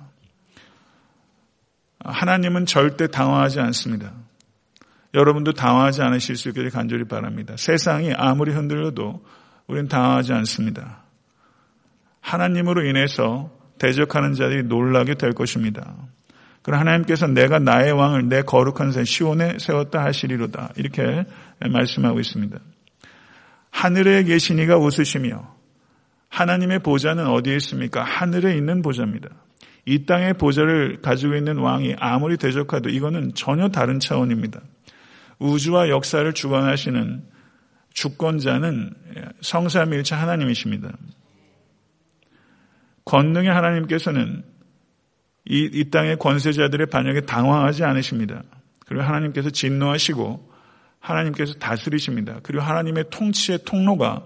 하나님은 1.99 2.65
절대 2.65 3.07
당황하지 3.07 3.59
않습니다. 3.59 4.13
여러분도 5.13 5.53
당황하지 5.53 6.01
않으실 6.03 6.35
수 6.35 6.49
있기를 6.49 6.69
간절히 6.69 7.05
바랍니다. 7.05 7.55
세상이 7.57 8.13
아무리 8.13 8.53
흔들려도 8.53 9.25
우리는 9.67 9.87
당황하지 9.87 10.33
않습니다. 10.33 11.03
하나님으로 12.21 12.85
인해서 12.85 13.51
대적하는 13.79 14.33
자들이 14.33 14.63
놀라게 14.63 15.15
될 15.15 15.31
것입니다. 15.33 15.95
그럼 16.61 16.79
하나님께서 16.79 17.27
내가 17.27 17.59
나의 17.59 17.91
왕을 17.91 18.29
내 18.29 18.41
거룩한 18.41 18.91
산 18.91 19.05
시온에 19.05 19.57
세웠다 19.59 20.03
하시리로다. 20.03 20.73
이렇게 20.75 21.25
말씀하고 21.59 22.19
있습니다. 22.19 22.59
하늘에 23.71 24.23
계신 24.23 24.59
이가 24.59 24.77
웃으시며 24.77 25.55
하나님의 26.29 26.79
보좌는 26.79 27.27
어디에 27.27 27.55
있습니까? 27.57 28.03
하늘에 28.03 28.55
있는 28.55 28.81
보좌입니다. 28.81 29.29
이 29.85 30.05
땅의 30.05 30.35
보좌를 30.35 31.01
가지고 31.01 31.35
있는 31.35 31.57
왕이 31.57 31.95
아무리 31.97 32.37
대적하도 32.37 32.89
이거는 32.89 33.33
전혀 33.33 33.69
다른 33.69 33.99
차원입니다. 33.99 34.61
우주와 35.39 35.89
역사를 35.89 36.31
주관하시는 36.31 37.23
주권자는 37.93 38.93
성삼일체 39.41 40.15
하나님이십니다. 40.15 40.91
권능의 43.05 43.51
하나님께서는 43.51 44.43
이, 45.45 45.69
이 45.71 45.89
땅의 45.89 46.17
권세자들의 46.17 46.87
반역에 46.87 47.21
당황하지 47.21 47.83
않으십니다. 47.83 48.43
그리고 48.85 49.03
하나님께서 49.03 49.49
진노하시고 49.49 50.49
하나님께서 50.99 51.53
다스리십니다. 51.53 52.39
그리고 52.43 52.63
하나님의 52.63 53.05
통치의 53.09 53.59
통로가 53.65 54.23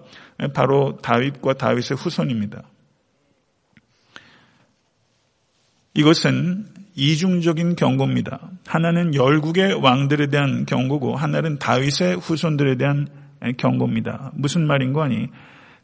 바로 0.54 0.98
다윗과 1.02 1.54
다윗의 1.54 1.96
후손입니다. 1.96 2.62
이것은 5.94 6.66
이중적인 6.96 7.76
경고입니다. 7.76 8.50
하나는 8.66 9.14
열국의 9.14 9.74
왕들에 9.74 10.28
대한 10.28 10.66
경고고 10.66 11.16
하나는 11.16 11.58
다윗의 11.58 12.16
후손들에 12.16 12.76
대한 12.76 13.08
경고입니다. 13.56 14.32
무슨 14.34 14.66
말인 14.66 14.92
거 14.92 15.02
아니? 15.02 15.28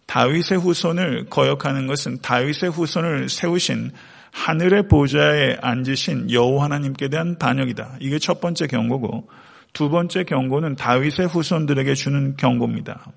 다윗의 0.07 0.59
후손을 0.59 1.27
거역하는 1.27 1.87
것은 1.87 2.21
다윗의 2.21 2.71
후손을 2.71 3.29
세우신 3.29 3.93
하늘의 4.33 4.89
보좌에 4.89 5.57
앉으신 5.61 6.31
여호 6.31 6.63
하나님께 6.63 7.09
대한 7.09 7.37
반역이다. 7.39 7.97
이게 8.01 8.19
첫 8.19 8.41
번째 8.41 8.67
경고고 8.67 9.29
두 9.73 9.89
번째 9.89 10.25
경고는 10.25 10.77
다윗의 10.77 11.27
후손들에게 11.29 11.95
주는 11.95 12.37
경고입니다. 12.37 13.13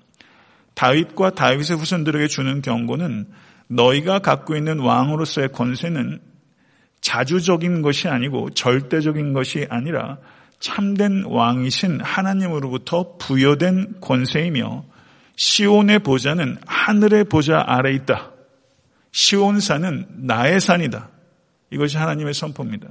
다윗과 0.74 1.30
다윗의 1.30 1.76
후손들에게 1.76 2.26
주는 2.28 2.62
경고는 2.62 3.26
너희가 3.68 4.18
갖고 4.18 4.56
있는 4.56 4.80
왕으로서의 4.80 5.52
권세는 5.52 6.20
자주적인 7.00 7.82
것이 7.82 8.08
아니고 8.08 8.50
절대적인 8.50 9.32
것이 9.32 9.66
아니라 9.68 10.18
참된 10.58 11.24
왕이신 11.26 12.00
하나님으로부터 12.00 13.16
부여된 13.18 14.00
권세이며 14.00 14.84
시온의 15.36 15.98
보좌는 16.00 16.58
하늘의 16.66 17.24
보좌 17.24 17.62
아래 17.66 17.92
있다. 17.92 18.33
시온산은 19.14 20.26
나의 20.26 20.60
산이다. 20.60 21.08
이것이 21.70 21.96
하나님의 21.96 22.34
선포입니다. 22.34 22.88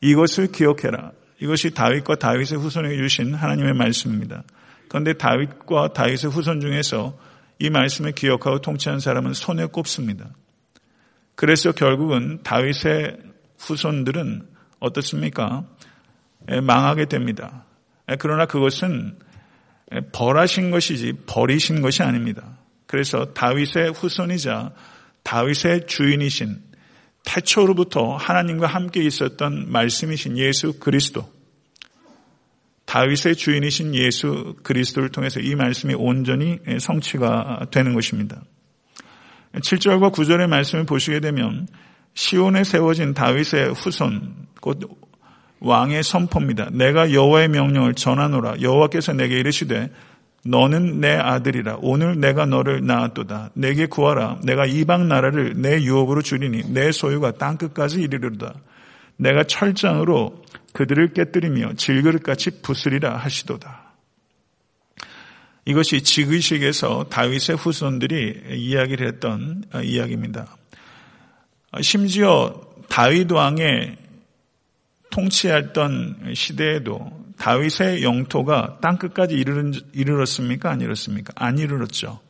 이것을 0.00 0.50
기억해라. 0.50 1.12
이것이 1.40 1.74
다윗과 1.74 2.14
다윗의 2.14 2.58
후손에게 2.58 2.96
주신 2.96 3.34
하나님의 3.34 3.74
말씀입니다. 3.74 4.44
그런데 4.88 5.12
다윗과 5.12 5.92
다윗의 5.92 6.30
후손 6.30 6.62
중에서 6.62 7.18
이 7.58 7.68
말씀을 7.68 8.12
기억하고 8.12 8.62
통치한 8.62 8.98
사람은 8.98 9.34
손에 9.34 9.66
꼽습니다. 9.66 10.30
그래서 11.34 11.72
결국은 11.72 12.42
다윗의 12.42 13.18
후손들은 13.58 14.48
어떻습니까? 14.78 15.66
망하게 16.62 17.04
됩니다. 17.04 17.66
그러나 18.18 18.46
그것은 18.46 19.18
벌하신 20.12 20.70
것이지 20.70 21.12
버리신 21.26 21.82
것이 21.82 22.02
아닙니다. 22.02 22.56
그래서 22.86 23.34
다윗의 23.34 23.92
후손이자 23.92 24.72
다윗의 25.22 25.86
주인이신 25.86 26.62
태초로부터 27.24 28.16
하나님과 28.16 28.66
함께 28.66 29.02
있었던 29.02 29.70
말씀이신 29.70 30.38
예수 30.38 30.78
그리스도 30.78 31.30
다윗의 32.86 33.36
주인이신 33.36 33.94
예수 33.94 34.56
그리스도를 34.64 35.10
통해서 35.10 35.38
이 35.38 35.54
말씀이 35.54 35.94
온전히 35.94 36.58
성취가 36.80 37.66
되는 37.70 37.94
것입니다. 37.94 38.42
7절과 39.54 40.12
9절의 40.12 40.48
말씀을 40.48 40.86
보시게 40.86 41.20
되면 41.20 41.68
시온에 42.14 42.64
세워진 42.64 43.14
다윗의 43.14 43.74
후손 43.74 44.48
곧 44.60 44.80
왕의 45.60 46.02
선포입니다. 46.02 46.70
내가 46.72 47.12
여호와의 47.12 47.48
명령을 47.48 47.94
전하노라 47.94 48.60
여호와께서 48.60 49.12
내게 49.12 49.38
이르시되 49.38 49.90
너는 50.44 51.00
내 51.00 51.16
아들이라 51.16 51.78
오늘 51.82 52.18
내가 52.18 52.46
너를 52.46 52.86
낳았도다 52.86 53.50
내게 53.54 53.86
구하라 53.86 54.40
내가 54.44 54.64
이방 54.64 55.08
나라를 55.08 55.60
내 55.60 55.82
유업으로 55.82 56.22
주리니 56.22 56.72
내 56.72 56.92
소유가 56.92 57.32
땅 57.32 57.58
끝까지 57.58 58.00
이르르다 58.00 58.54
내가 59.20 59.44
철장으로 59.44 60.42
그들을 60.72 61.12
깨뜨리며 61.12 61.74
질그릇같이 61.74 62.62
부수리라 62.62 63.16
하시도다. 63.16 63.94
이것이 65.66 66.02
지그식에서 66.02 67.04
다윗의 67.10 67.56
후손들이 67.56 68.56
이야기를 68.56 69.06
했던 69.06 69.62
이야기입니다. 69.82 70.56
심지어 71.82 72.60
다윗 72.88 73.30
왕의 73.30 73.96
통치했던 75.10 76.32
시대에도 76.34 77.10
다윗의 77.38 78.02
영토가 78.02 78.78
땅끝까지 78.80 79.34
이르렀습니까? 79.92 80.70
안 80.70 80.80
이뤘습니까? 80.80 81.32
안 81.36 81.58
이르렀죠. 81.58 82.20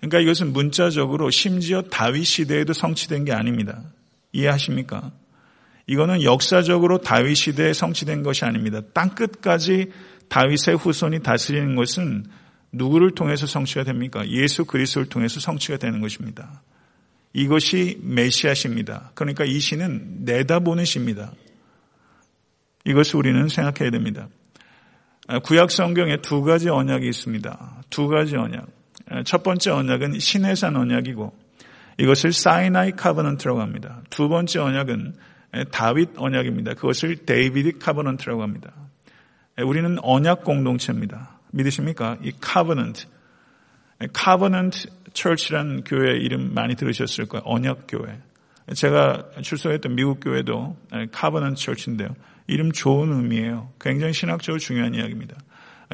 그러니까 0.00 0.20
이것은 0.20 0.52
문자적으로 0.52 1.30
심지어 1.30 1.82
다윗 1.82 2.24
시대에도 2.24 2.72
성취된 2.72 3.24
게 3.24 3.32
아닙니다. 3.32 3.82
이해하십니까? 4.32 5.12
이거는 5.86 6.22
역사적으로 6.22 6.98
다윗 6.98 7.34
시대에 7.34 7.72
성취된 7.72 8.22
것이 8.22 8.44
아닙니다. 8.44 8.80
땅끝까지 8.92 9.90
다윗의 10.28 10.76
후손이 10.78 11.22
다스리는 11.22 11.74
것은 11.76 12.24
누구를 12.72 13.12
통해서 13.12 13.46
성취가 13.46 13.84
됩니까? 13.84 14.26
예수 14.28 14.64
그리스도를 14.64 15.08
통해서 15.08 15.40
성취가 15.40 15.78
되는 15.78 16.00
것입니다. 16.00 16.62
이것이 17.32 17.98
메시아십니다. 18.02 19.10
그러니까 19.14 19.44
이 19.44 19.58
시는 19.58 20.24
내다보는 20.24 20.84
시입니다. 20.84 21.32
이것을 22.84 23.16
우리는 23.16 23.48
생각해야 23.48 23.90
됩니다. 23.90 24.28
구약 25.44 25.70
성경에 25.70 26.18
두 26.18 26.42
가지 26.42 26.68
언약이 26.68 27.08
있습니다. 27.08 27.82
두 27.90 28.08
가지 28.08 28.36
언약. 28.36 28.66
첫 29.24 29.42
번째 29.42 29.70
언약은 29.70 30.18
신해산 30.18 30.76
언약이고 30.76 31.34
이것을 31.98 32.32
Sinai 32.32 32.92
Covenant라고 32.92 33.60
합니다. 33.60 34.02
두 34.10 34.28
번째 34.28 34.60
언약은 34.60 35.14
다윗 35.70 36.10
언약입니다. 36.16 36.74
그것을 36.74 37.16
David 37.24 37.78
Covenant라고 37.78 38.42
합니다. 38.42 38.72
우리는 39.62 39.96
언약 40.02 40.44
공동체입니다. 40.44 41.38
믿으십니까? 41.52 42.18
이 42.22 42.32
Covenant. 42.40 43.06
Covenant 44.12 44.88
Church라는 45.12 45.84
교회 45.84 46.18
이름 46.18 46.52
많이 46.52 46.74
들으셨을 46.74 47.26
거예요. 47.26 47.42
언약 47.46 47.84
교회. 47.88 48.18
제가 48.72 49.30
출석했던 49.42 49.94
미국 49.94 50.20
교회도 50.20 50.76
Covenant 51.12 51.60
Church인데요. 51.60 52.08
이름 52.46 52.72
좋은 52.72 53.12
의미예요. 53.12 53.70
굉장히 53.80 54.12
신학적으로 54.12 54.58
중요한 54.58 54.94
이야기입니다. 54.94 55.36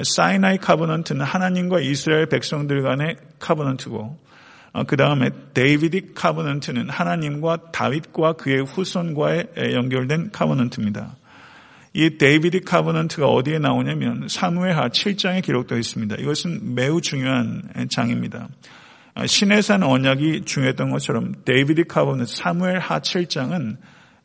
Sinai 0.03 0.57
Covenant는 0.57 1.25
하나님과 1.25 1.81
이스라엘 1.81 2.27
백성들 2.27 2.81
간의 2.81 3.17
Covenant고 3.39 4.31
어, 4.73 4.83
그 4.85 4.95
다음에 4.95 5.31
David 5.53 6.13
Covenant는 6.13 6.89
하나님과 6.89 7.71
다윗과 7.71 8.33
그의 8.33 8.63
후손과의 8.63 9.73
연결된 9.73 10.31
Covenant입니다. 10.31 11.17
이 11.93 12.17
David 12.17 12.61
Covenant가 12.61 13.27
어디에 13.27 13.59
나오냐면 13.59 14.27
사무엘하 14.29 14.87
7장에 14.89 15.43
기록되어 15.43 15.77
있습니다. 15.77 16.15
이것은 16.15 16.73
매우 16.73 17.01
중요한 17.01 17.63
장입니다. 17.89 18.47
어, 19.15 19.25
시내산 19.25 19.83
언약이 19.83 20.43
중요했던 20.45 20.89
것처럼 20.89 21.33
David 21.45 21.85
Covenant 21.85 22.31
사무엘 22.33 22.79
하 22.79 22.99
7장은 22.99 23.77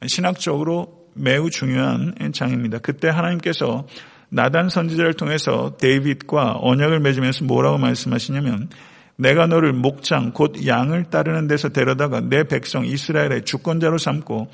신학적으로 0.07 1.07
매우 1.15 1.51
중요한 1.51 2.15
장입니다. 2.33 2.79
그때 2.79 3.09
하나님께서 3.09 3.87
나단 4.29 4.69
선지자를 4.69 5.15
통해서 5.15 5.77
David과 5.79 6.59
언약을 6.61 7.01
맺으면서 7.01 7.45
뭐라고 7.45 7.79
말씀하시냐면 7.79 8.69
내가 9.17 9.47
너를 9.47 9.73
목장 9.73 10.33
곧 10.33 10.67
양을 10.67 11.05
따르는 11.05 11.47
데서 11.47 11.71
데려다가 11.71 12.21
내 12.21 12.45
백성 12.45 12.85
이스라엘의 12.85 13.45
주권자로 13.45 13.99
삼고 13.99 14.49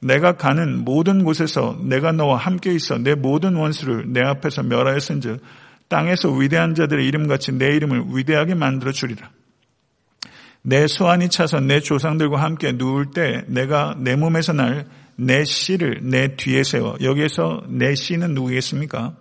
내가 0.00 0.36
가는 0.36 0.84
모든 0.84 1.24
곳에서 1.24 1.78
내가 1.82 2.12
너와 2.12 2.36
함께 2.36 2.72
있어 2.72 2.98
내 2.98 3.14
모든 3.14 3.54
원수를 3.54 4.12
내 4.12 4.20
앞에서 4.20 4.62
멸하였은즉 4.62 5.40
땅에서 5.88 6.32
위대한 6.32 6.74
자들의 6.74 7.06
이름같이 7.06 7.52
내 7.52 7.74
이름을 7.76 8.04
위대하게 8.12 8.54
만들어 8.54 8.92
주리라. 8.92 9.30
내 10.62 10.86
소환이 10.86 11.28
차서 11.28 11.60
내 11.60 11.80
조상들과 11.80 12.42
함께 12.42 12.72
누울 12.72 13.10
때 13.12 13.44
내가 13.46 13.94
내 13.98 14.16
몸에서 14.16 14.52
날 14.52 14.86
내 15.20 15.44
씨를 15.44 15.98
내 16.04 16.36
뒤에 16.36 16.62
세워 16.62 16.96
여기에서 17.02 17.64
내 17.68 17.96
씨는 17.96 18.34
누구겠습니까? 18.34 19.16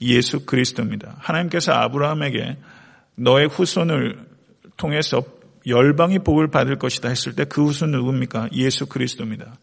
예수 0.00 0.44
그리스도입니다. 0.44 1.14
하나님께서 1.20 1.72
아브라함에게 1.72 2.56
너의 3.14 3.46
후손을 3.46 4.18
통해서 4.76 5.22
열방이 5.68 6.18
복을 6.20 6.50
받을 6.50 6.76
것이다 6.76 7.08
했을 7.08 7.36
때 7.36 7.44
그 7.44 7.64
후손 7.64 7.92
누굽니까? 7.92 8.48
예수 8.52 8.86
그리스도입니다. 8.86 9.54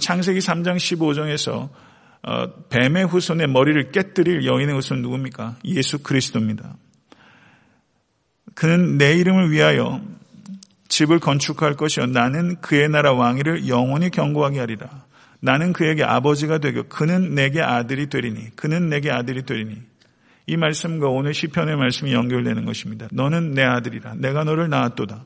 창세기 0.00 0.40
3장 0.40 0.76
15장에서 0.76 1.68
어, 2.22 2.46
뱀의 2.68 3.06
후손의 3.06 3.46
머리를 3.46 3.92
깨뜨릴 3.92 4.46
여인의 4.46 4.74
후손 4.74 5.00
누굽니까? 5.00 5.58
예수 5.64 6.02
그리스도입니다. 6.02 6.74
그는 8.56 8.96
내 8.96 9.14
이름을 9.14 9.50
위하여 9.50 10.00
집을 10.88 11.20
건축할 11.20 11.74
것이요 11.74 12.06
나는 12.06 12.56
그의 12.62 12.88
나라 12.88 13.12
왕위를 13.12 13.68
영원히 13.68 14.10
경고하게 14.10 14.58
하리라. 14.58 14.88
나는 15.40 15.74
그에게 15.74 16.02
아버지가 16.02 16.58
되고 16.58 16.84
그는 16.88 17.34
내게 17.34 17.60
아들이 17.60 18.08
되리니 18.08 18.56
그는 18.56 18.88
내게 18.88 19.10
아들이 19.10 19.44
되리니 19.44 19.76
이 20.46 20.56
말씀과 20.56 21.08
오늘 21.08 21.34
시편의 21.34 21.76
말씀이 21.76 22.12
연결되는 22.14 22.64
것입니다. 22.64 23.08
너는 23.12 23.52
내 23.52 23.62
아들이라. 23.62 24.14
내가 24.16 24.44
너를 24.44 24.70
낳았도다. 24.70 25.24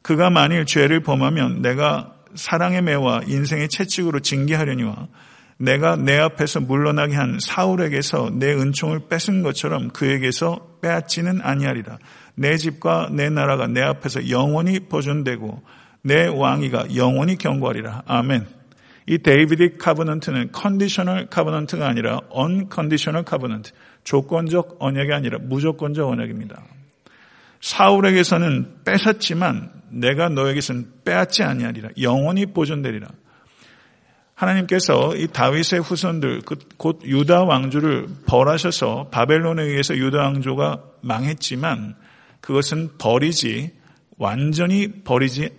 그가 0.00 0.30
만일 0.30 0.64
죄를 0.64 1.00
범하면 1.00 1.60
내가 1.60 2.14
사랑의 2.34 2.80
매와 2.80 3.22
인생의 3.26 3.68
채찍으로 3.68 4.20
징계하려니와 4.20 5.08
내가 5.58 5.96
내 5.96 6.18
앞에서 6.18 6.60
물러나게 6.60 7.14
한 7.14 7.38
사울에게서 7.40 8.30
내 8.34 8.52
은총을 8.52 9.08
뺏은 9.08 9.42
것처럼 9.42 9.88
그에게서 9.90 10.78
빼앗지는 10.82 11.40
아니하리라. 11.42 11.98
내 12.34 12.56
집과 12.56 13.10
내 13.12 13.30
나라가 13.30 13.66
내 13.66 13.80
앞에서 13.80 14.28
영원히 14.30 14.80
보존되고 14.80 15.62
내 16.02 16.26
왕위가 16.26 16.96
영원히 16.96 17.36
견고하리라. 17.36 18.02
아멘. 18.06 18.46
이 19.06 19.18
David 19.18 19.76
Covenant는 19.76 20.52
conditional 20.52 21.26
covenant가 21.26 21.86
아니라 21.86 22.20
unconditional 22.30 23.24
covenant. 23.24 23.72
조건적 24.02 24.76
언약이 24.80 25.12
아니라 25.12 25.38
무조건적 25.40 26.08
언약입니다. 26.08 26.62
사울에게서는 27.60 28.84
뺏었지만 28.84 29.70
내가 29.90 30.28
너에게서는 30.28 30.86
빼앗지 31.04 31.42
아니하리라. 31.42 31.90
영원히 32.00 32.46
보존되리라. 32.46 33.08
하나님께서 34.34 35.14
이 35.16 35.28
다윗의 35.28 35.80
후손들 35.80 36.40
그곧 36.42 37.02
유다 37.04 37.44
왕조를 37.44 38.08
벌하셔서 38.26 39.08
바벨론에 39.10 39.62
의해서 39.62 39.96
유다 39.96 40.18
왕조가 40.18 40.82
망했지만 41.02 41.94
그것은 42.40 42.98
버리지 42.98 43.72
완전히 44.18 45.02
버리지 45.04 45.50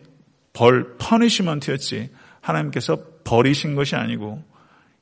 벌 0.53 0.97
퍼니시먼트였지 0.97 2.09
하나님께서 2.41 2.97
버리신 3.23 3.75
것이 3.75 3.95
아니고 3.95 4.43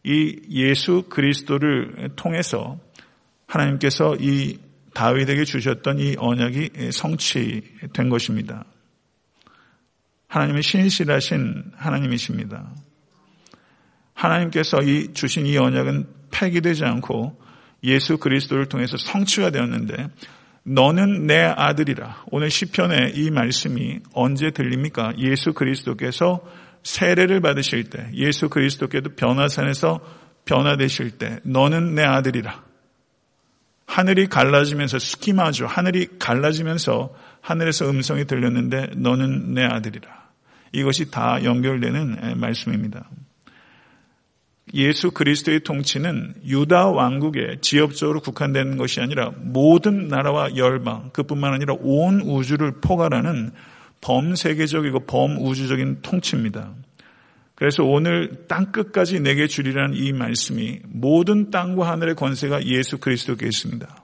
이 0.04 0.40
예수 0.50 1.04
그리스도를 1.10 2.12
통해서 2.16 2.80
하나님께서 3.48 4.16
이 4.20 4.60
다윗에게 4.94 5.44
주셨던 5.46 6.00
이 6.00 6.16
언약이 6.18 6.92
성취된 6.92 8.10
것입니다. 8.10 8.66
하나님의 10.28 10.64
신실하신 10.64 11.74
하나님이십니다. 11.76 12.72
하나님께서 14.24 14.82
이 14.82 15.14
주신 15.14 15.46
이 15.46 15.58
언약은 15.58 16.08
폐기되지 16.32 16.86
않고 16.86 17.40
예수 17.84 18.18
그리스도를 18.18 18.68
통해서 18.68 18.98
성취가 18.98 19.52
되었는데 19.52 20.10
너는 20.64 21.28
내 21.28 21.42
아들이라. 21.42 22.24
오늘 22.32 22.50
시편의 22.50 23.14
이 23.16 23.30
말씀이 23.32 24.00
언제 24.14 24.52
들립니까? 24.52 25.14
예수 25.18 25.54
그리스도께서 25.54 26.42
세례를 26.84 27.42
받으실 27.42 27.90
때, 27.90 28.10
예수 28.14 28.50
그리스도께도 28.50 29.16
변화산에서 29.16 30.00
변화되실 30.46 31.12
때, 31.12 31.40
너는 31.44 31.96
내 31.96 32.04
아들이라. 32.04 32.64
하늘이 33.86 34.28
갈라지면서 34.28 35.00
스키마죠. 35.00 35.68
하늘이 35.68 36.08
갈라지면서 36.18 37.14
하늘에서 37.42 37.90
음성이 37.90 38.26
들렸는데 38.26 38.92
너는 38.96 39.54
내 39.54 39.64
아들이라. 39.64 40.08
이것이 40.72 41.12
다 41.12 41.44
연결되는 41.44 42.40
말씀입니다. 42.40 43.10
예수 44.74 45.12
그리스도의 45.12 45.60
통치는 45.62 46.36
유다 46.46 46.88
왕국에 46.88 47.58
지역적으로 47.62 48.22
국한되는 48.22 48.78
것이 48.78 49.02
아니라 49.02 49.32
모든 49.38 50.08
나라와 50.08 50.56
열방, 50.56 51.12
그뿐만 51.14 51.54
아니라 51.54 51.76
온 51.80 52.22
우주를 52.22 52.82
포괄하는 52.82 53.52
범세계적이고 54.02 55.06
범우주적인 55.06 56.00
통치입니다. 56.02 56.74
그래서 57.56 57.84
오늘 57.84 58.46
땅 58.48 58.72
끝까지 58.72 59.20
내게 59.22 59.48
주리라는 59.48 59.96
이 59.96 60.12
말씀이 60.12 60.80
모든 60.88 61.52
땅과 61.52 61.88
하늘의 61.88 62.16
권세가 62.16 62.66
예수 62.66 62.98
그리스도께 62.98 63.46
있습니다. 63.46 64.04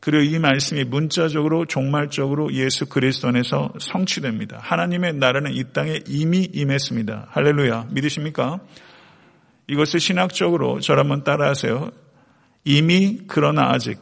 그리고 0.00 0.24
이 0.24 0.38
말씀이 0.40 0.82
문자적으로 0.82 1.64
종말적으로 1.64 2.52
예수 2.54 2.86
그리스도 2.86 3.28
안에서 3.28 3.72
성취됩니다. 3.78 4.58
하나님의 4.60 5.14
나라는 5.14 5.52
이 5.52 5.62
땅에 5.72 6.00
이미 6.08 6.42
임했습니다. 6.52 7.28
할렐루야. 7.30 7.86
믿으십니까? 7.92 8.58
이것을 9.72 10.00
신학적으로 10.00 10.80
저를 10.80 11.00
한번 11.00 11.24
따라하세요. 11.24 11.90
이미 12.64 13.20
그러나 13.26 13.70
아직. 13.72 13.98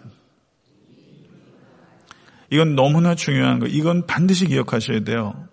이건 2.51 2.75
너무나 2.75 3.15
중요한 3.15 3.61
거. 3.61 3.67
이건 3.67 4.07
반드시 4.07 4.47
기억하셔야 4.47 5.01
돼요. 5.05 5.49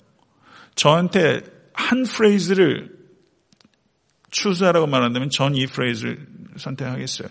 저한테 0.74 1.42
한 1.74 2.04
프레이즈를 2.04 2.98
추수하라고 4.32 4.88
말한다면 4.88 5.30
전 5.30 5.54
이 5.56 5.68
프레이즈를 5.68 6.26
선택하겠어요. 6.58 7.28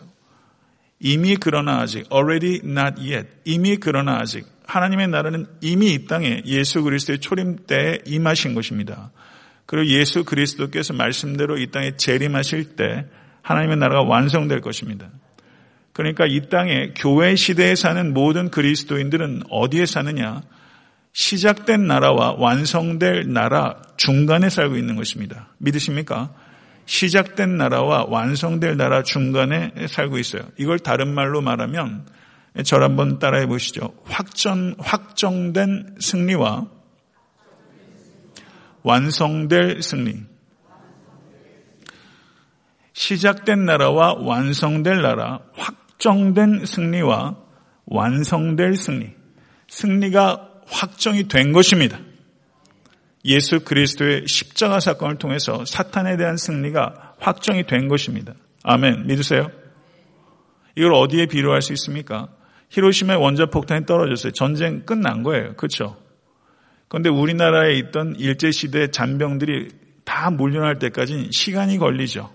이미 1.00 1.36
그러나 1.36 1.80
아직, 1.80 2.06
already 2.12 2.60
not 2.64 3.00
yet. 3.00 3.28
이미 3.44 3.76
그러나 3.76 4.18
아직. 4.20 4.46
하나님의 4.66 5.08
나라는 5.08 5.46
이미 5.60 5.92
이 5.92 6.06
땅에 6.06 6.42
예수 6.46 6.82
그리스도의 6.82 7.18
초림 7.18 7.66
때에 7.66 7.98
임하신 8.06 8.54
것입니다. 8.54 9.10
그리고 9.66 9.86
예수 9.88 10.24
그리스도께서 10.24 10.94
말씀대로 10.94 11.58
이 11.58 11.70
땅에 11.70 11.96
재림하실 11.96 12.76
때 12.76 13.06
하나님의 13.42 13.76
나라가 13.76 14.02
완성될 14.02 14.60
것입니다. 14.60 15.10
그러니까 15.92 16.26
이 16.26 16.48
땅에 16.48 16.92
교회 16.96 17.34
시대에 17.36 17.74
사는 17.74 18.12
모든 18.12 18.50
그리스도인들은 18.50 19.44
어디에 19.50 19.86
사느냐? 19.86 20.42
시작된 21.12 21.86
나라와 21.86 22.34
완성될 22.38 23.32
나라 23.32 23.80
중간에 23.96 24.50
살고 24.50 24.76
있는 24.76 24.96
것입니다. 24.96 25.48
믿으십니까? 25.58 26.34
시작된 26.84 27.56
나라와 27.56 28.04
완성될 28.06 28.76
나라 28.76 29.02
중간에 29.02 29.72
살고 29.88 30.18
있어요. 30.18 30.42
이걸 30.58 30.78
다른 30.78 31.14
말로 31.14 31.40
말하면 31.40 32.06
저를 32.64 32.84
한번 32.84 33.18
따라해 33.18 33.46
보시죠. 33.46 33.94
확정, 34.04 34.74
확정된 34.78 35.96
승리와 35.98 36.66
완성될 38.86 39.82
승리. 39.82 40.14
시작된 42.92 43.64
나라와 43.64 44.14
완성될 44.14 45.02
나라, 45.02 45.40
확정된 45.54 46.64
승리와 46.64 47.36
완성될 47.86 48.76
승리. 48.76 49.12
승리가 49.66 50.50
확정이 50.68 51.26
된 51.26 51.50
것입니다. 51.50 51.98
예수 53.24 53.58
그리스도의 53.64 54.28
십자가 54.28 54.78
사건을 54.78 55.18
통해서 55.18 55.64
사탄에 55.64 56.16
대한 56.16 56.36
승리가 56.36 57.14
확정이 57.18 57.66
된 57.66 57.88
것입니다. 57.88 58.34
아멘. 58.62 59.08
믿으세요? 59.08 59.50
이걸 60.76 60.94
어디에 60.94 61.26
비유할 61.26 61.60
수 61.60 61.72
있습니까? 61.72 62.28
히로시마 62.68 63.18
원자폭탄이 63.18 63.84
떨어졌어요. 63.84 64.32
전쟁 64.32 64.86
끝난 64.86 65.24
거예요. 65.24 65.54
그렇죠? 65.56 66.05
그런데 66.88 67.08
우리나라에 67.08 67.74
있던 67.78 68.16
일제시대 68.16 68.90
잔병들이 68.90 69.68
다 70.04 70.30
물려날 70.30 70.78
때까지 70.78 71.30
시간이 71.32 71.78
걸리죠. 71.78 72.32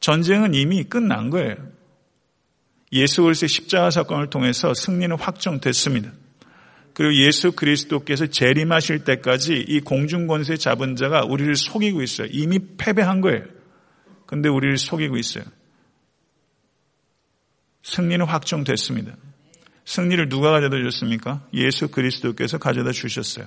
전쟁은 0.00 0.54
이미 0.54 0.84
끝난 0.84 1.30
거예요. 1.30 1.56
예수 2.92 3.22
그리스도의 3.22 3.48
십자가 3.48 3.90
사건을 3.90 4.30
통해서 4.30 4.72
승리는 4.72 5.16
확정됐습니다. 5.18 6.12
그리고 6.94 7.14
예수 7.16 7.52
그리스도께서 7.52 8.26
재림하실 8.26 9.04
때까지 9.04 9.64
이 9.68 9.80
공중권세 9.80 10.56
잡은 10.56 10.96
자가 10.96 11.24
우리를 11.24 11.54
속이고 11.54 12.00
있어요. 12.02 12.28
이미 12.30 12.58
패배한 12.78 13.20
거예요. 13.20 13.44
근데 14.24 14.48
우리를 14.48 14.78
속이고 14.78 15.16
있어요. 15.18 15.44
승리는 17.82 18.24
확정됐습니다. 18.24 19.14
승리를 19.84 20.28
누가 20.28 20.50
가져다 20.52 20.76
줬습니까? 20.82 21.46
예수 21.52 21.88
그리스도께서 21.88 22.58
가져다 22.58 22.92
주셨어요. 22.92 23.46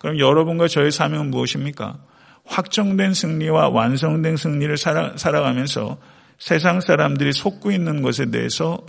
그럼 0.00 0.18
여러분과 0.18 0.66
저의 0.66 0.90
사명은 0.90 1.30
무엇입니까? 1.30 1.98
확정된 2.46 3.12
승리와 3.12 3.68
완성된 3.68 4.38
승리를 4.38 4.74
살아, 4.78 5.12
살아가면서 5.16 5.98
세상 6.38 6.80
사람들이 6.80 7.34
속고 7.34 7.70
있는 7.70 8.00
것에 8.00 8.30
대해서 8.30 8.84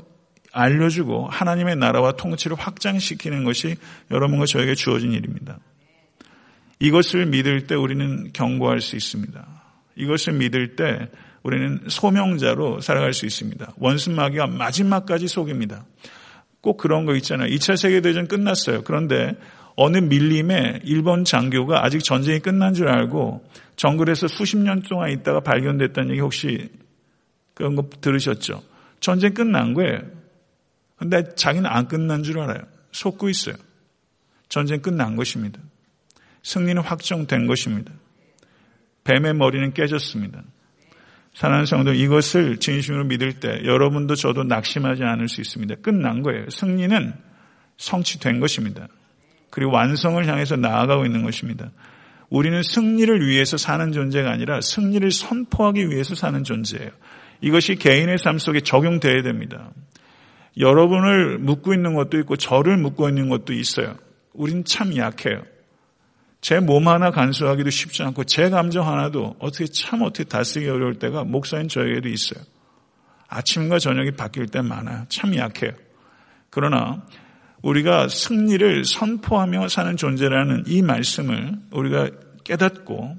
알려주고 0.54 1.28
하나님의 1.28 1.76
나라와 1.76 2.14
통치를 2.14 2.58
확장시키는 2.58 3.44
것이 3.44 3.76
여러분과 4.10 4.46
저에게 4.46 4.74
주어진 4.74 5.12
일입니다. 5.12 5.60
이것을 6.80 7.26
믿을 7.26 7.68
때 7.68 7.76
우리는 7.76 8.32
경고할 8.32 8.80
수 8.80 8.96
있습니다. 8.96 9.46
이것을 9.98 10.34
믿을 10.34 10.78
때 10.78 11.10
우리는 11.44 11.82
소명자로 11.90 12.80
살아갈 12.80 13.14
수 13.14 13.26
있습니다. 13.26 13.74
원수마귀가 13.78 14.48
마지막까지 14.48 15.28
속입니다. 15.28 15.86
꼭 16.62 16.78
그런 16.78 17.06
거 17.06 17.16
있잖아요. 17.16 17.50
2차 17.50 17.76
세계대전 17.76 18.30
끝났어요. 18.30 18.84
그런데 18.84 19.36
어느 19.76 19.98
밀림에 19.98 20.82
일본 20.84 21.24
장교가 21.24 21.84
아직 21.84 22.04
전쟁이 22.04 22.40
끝난 22.40 22.74
줄 22.74 22.88
알고 22.88 23.44
정글에서 23.76 24.28
수십 24.28 24.58
년 24.58 24.82
동안 24.82 25.12
있다가 25.12 25.40
발견됐다는 25.42 26.12
얘기 26.12 26.20
혹시 26.20 26.70
그런 27.54 27.76
거 27.76 27.90
들으셨죠? 28.02 28.64
전쟁 29.00 29.34
끝난 29.34 29.74
거예요. 29.74 30.02
근데 30.98 31.24
자기는 31.36 31.66
안 31.66 31.88
끝난 31.88 32.24
줄 32.24 32.40
알아요. 32.40 32.62
속고 32.92 33.30
있어요. 33.30 33.56
전쟁 34.50 34.82
끝난 34.82 35.16
것입니다. 35.16 35.60
승리는 36.44 36.82
확정된 36.82 37.48
것입니다. 37.48 37.92
뱀의 39.04 39.34
머리는 39.34 39.74
깨졌습니다. 39.74 40.44
사랑하는 41.34 41.66
성도 41.66 41.94
이것을 41.94 42.58
진심으로 42.58 43.06
믿을 43.06 43.40
때 43.40 43.64
여러분도 43.64 44.16
저도 44.16 44.44
낙심하지 44.44 45.04
않을 45.04 45.30
수 45.30 45.42
있습니다. 45.42 45.76
끝난 45.76 46.22
거예요. 46.22 46.50
승리는 46.50 47.14
성취된 47.78 48.40
것입니다. 48.40 48.88
그리고 49.52 49.72
완성을 49.74 50.26
향해서 50.26 50.56
나아가고 50.56 51.06
있는 51.06 51.24
것입니다. 51.24 51.70
우리는 52.30 52.64
승리를 52.64 53.28
위해서 53.28 53.58
사는 53.58 53.92
존재가 53.92 54.32
아니라 54.32 54.62
승리를 54.62 55.12
선포하기 55.12 55.90
위해서 55.90 56.16
사는 56.16 56.44
존재예요. 56.44 56.90
이것이 57.42 57.76
개인의 57.76 58.18
삶 58.18 58.40
속에 58.40 58.62
적용되어야 58.62 59.22
됩니다. 59.22 59.70
여러분을 60.58 61.38
묻고 61.38 61.74
있는 61.74 61.94
것도 61.94 62.18
있고 62.20 62.38
저를 62.38 62.78
묻고 62.78 63.10
있는 63.10 63.30
것도 63.30 63.54
있어요. 63.54 63.96
우린 64.34 64.64
참 64.64 64.96
약해요. 64.96 65.44
제 66.42 66.60
몸 66.60 66.88
하나 66.88 67.12
간수하기도 67.12 67.70
쉽지 67.70 68.02
않고 68.04 68.24
제 68.24 68.50
감정 68.50 68.88
하나도 68.88 69.36
어떻게 69.40 69.66
참 69.66 70.02
어떻게 70.02 70.24
다쓰기 70.24 70.68
어려울 70.68 70.98
때가 70.98 71.24
목사인 71.24 71.68
저에게도 71.68 72.10
있어요. 72.10 72.44
아침과 73.28 73.80
저녁이 73.80 74.12
바뀔 74.12 74.48
때 74.48 74.62
많아요. 74.62 75.06
참 75.08 75.36
약해요. 75.36 75.72
그러나 76.50 77.04
우리가 77.62 78.08
승리를 78.08 78.86
선포하며 78.86 79.68
사는 79.68 79.96
존재라는 79.96 80.64
이 80.68 80.82
말씀을 80.82 81.54
우리가 81.72 82.10
깨닫고 82.44 83.18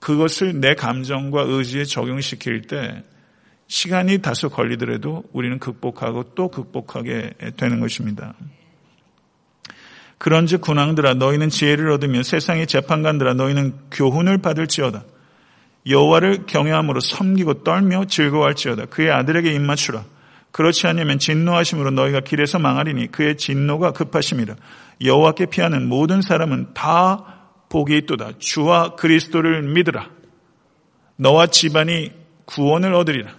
그것을 0.00 0.60
내 0.60 0.74
감정과 0.74 1.42
의지에 1.42 1.84
적용시킬 1.84 2.62
때 2.62 3.02
시간이 3.66 4.18
다소 4.18 4.50
걸리더라도 4.50 5.24
우리는 5.32 5.58
극복하고 5.58 6.34
또 6.34 6.48
극복하게 6.48 7.32
되는 7.56 7.80
것입니다. 7.80 8.34
그런즉 10.18 10.60
군왕들아 10.60 11.14
너희는 11.14 11.48
지혜를 11.48 11.90
얻으며 11.90 12.22
세상의 12.22 12.66
재판관들아 12.66 13.34
너희는 13.34 13.74
교훈을 13.90 14.38
받을지어다. 14.38 15.04
여호와를 15.86 16.46
경외함으로 16.46 17.00
섬기고 17.00 17.62
떨며 17.62 18.06
즐거워할지어다. 18.06 18.86
그의 18.86 19.10
아들에게 19.10 19.52
입맞추라. 19.52 20.04
그렇지 20.54 20.86
않으면 20.86 21.18
진노하심으로 21.18 21.90
너희가 21.90 22.20
길에서 22.20 22.60
망하리니 22.60 23.10
그의 23.10 23.36
진노가 23.36 23.90
급하심이라. 23.90 24.54
여호와께 25.04 25.46
피하는 25.46 25.88
모든 25.88 26.22
사람은 26.22 26.74
다 26.74 27.48
복이 27.68 27.96
있도다. 27.98 28.38
주와 28.38 28.94
그리스도를 28.94 29.62
믿으라. 29.62 30.10
너와 31.16 31.48
집안이 31.48 32.12
구원을 32.44 32.94
얻으리라. 32.94 33.32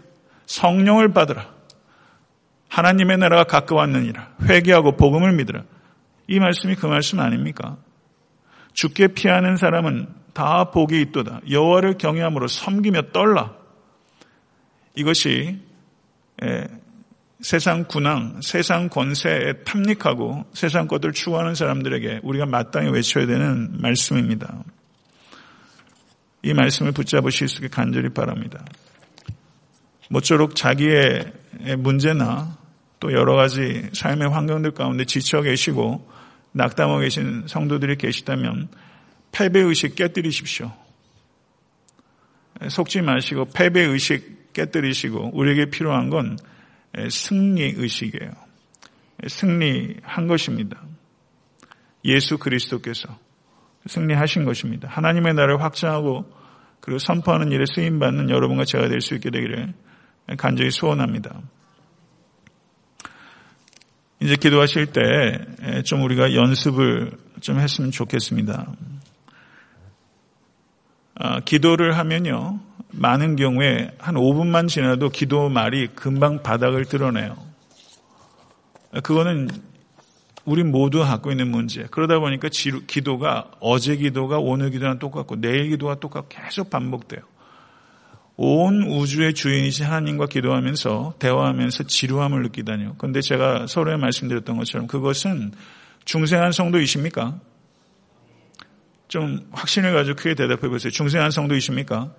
성령을 0.45 1.13
받으라. 1.13 1.53
하나님의 2.67 3.17
나라가 3.17 3.45
가까웠느니라. 3.45 4.33
회개하고 4.49 4.97
복음을 4.97 5.31
믿으라. 5.37 5.63
이 6.27 6.39
말씀이 6.41 6.75
그 6.75 6.85
말씀 6.85 7.21
아닙니까? 7.21 7.77
죽게 8.73 9.13
피하는 9.13 9.55
사람은 9.55 10.09
다 10.33 10.65
복이 10.65 10.99
있도다. 11.03 11.39
여호와를 11.49 11.97
경외함으로 11.97 12.47
섬기며 12.47 13.13
떨라. 13.13 13.53
이것이 14.95 15.61
세상 17.41 17.83
군왕, 17.85 18.41
세상 18.41 18.89
권세에 18.89 19.63
탐닉하고 19.65 20.45
세상 20.53 20.87
것들 20.87 21.11
추구하는 21.11 21.53
사람들에게 21.53 22.21
우리가 22.23 22.45
마땅히 22.45 22.89
외쳐야 22.89 23.25
되는 23.25 23.81
말씀입니다. 23.81 24.63
이 26.43 26.53
말씀을 26.53 26.91
붙잡으실 26.91 27.47
수 27.47 27.57
있게 27.57 27.67
간절히 27.67 28.09
바랍니다. 28.09 28.63
모쪼록 30.09 30.55
자기의 30.55 31.33
문제나 31.77 32.57
또 32.99 33.11
여러 33.11 33.35
가지 33.35 33.89
삶의 33.93 34.29
환경들 34.29 34.71
가운데 34.71 35.05
지쳐 35.05 35.41
계시고 35.41 36.07
낙담하고 36.53 36.99
계신 36.99 37.43
성도들이 37.47 37.97
계시다면 37.97 38.69
패배의식 39.31 39.95
깨뜨리십시오. 39.95 40.71
속지 42.69 43.01
마시고 43.01 43.45
패배의식 43.45 44.53
깨뜨리시고 44.53 45.31
우리에게 45.33 45.69
필요한 45.69 46.09
건 46.09 46.37
승리 47.09 47.73
의식이에요. 47.75 48.31
승리한 49.27 50.27
것입니다. 50.27 50.81
예수 52.03 52.37
그리스도께서 52.37 53.17
승리하신 53.87 54.45
것입니다. 54.45 54.87
하나님의 54.89 55.33
나라를 55.33 55.61
확장하고 55.61 56.25
그리고 56.79 56.99
선포하는 56.99 57.51
일에 57.51 57.65
쓰임 57.73 57.99
받는 57.99 58.29
여러분과 58.29 58.65
제가 58.65 58.87
될 58.89 59.01
수 59.01 59.15
있게 59.15 59.29
되기를 59.29 59.73
간절히 60.37 60.71
소원합니다. 60.71 61.41
이제 64.21 64.35
기도하실 64.35 64.87
때 64.87 65.01
좀 65.83 66.03
우리가 66.03 66.33
연습을 66.33 67.11
좀 67.41 67.59
했으면 67.59 67.91
좋겠습니다. 67.91 68.71
아, 71.15 71.39
기도를 71.41 71.97
하면요. 71.97 72.59
많은 72.97 73.35
경우에 73.35 73.91
한 73.97 74.15
5분만 74.15 74.67
지나도 74.67 75.09
기도 75.09 75.49
말이 75.49 75.87
금방 75.87 76.41
바닥을 76.43 76.85
드러내요. 76.85 77.37
그거는 79.03 79.49
우리 80.45 80.63
모두 80.63 80.99
갖고 80.99 81.31
있는 81.31 81.49
문제. 81.49 81.87
그러다 81.91 82.19
보니까 82.19 82.49
기도가 82.87 83.51
어제 83.59 83.95
기도가 83.95 84.37
오늘 84.37 84.69
기도랑 84.69 84.99
똑같고 84.99 85.41
내일 85.41 85.69
기도가 85.69 85.95
똑같고 85.99 86.29
계속 86.29 86.69
반복돼요. 86.69 87.21
온 88.37 88.83
우주의 88.83 89.33
주인이신 89.33 89.85
하나님과 89.85 90.27
기도하면서 90.27 91.15
대화하면서 91.19 91.85
지루함을 91.85 92.43
느끼다니요. 92.43 92.95
그런데 92.97 93.21
제가 93.21 93.65
서로에 93.67 93.95
말씀드렸던 93.95 94.57
것처럼 94.57 94.87
그것은 94.87 95.53
중생한 96.03 96.51
성도이십니까? 96.51 97.39
좀 99.07 99.47
확신을 99.51 99.93
가지고 99.93 100.17
크게 100.17 100.35
대답해 100.35 100.67
보세요. 100.67 100.91
중생한 100.91 101.31
성도이십니까? 101.31 102.11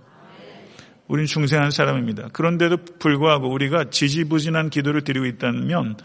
우린 1.08 1.26
중생한 1.26 1.70
사람입니다. 1.70 2.28
그런데도 2.32 2.78
불구하고 2.98 3.50
우리가 3.50 3.90
지지부진한 3.90 4.70
기도를 4.70 5.02
드리고 5.02 5.26
있다면 5.26 5.96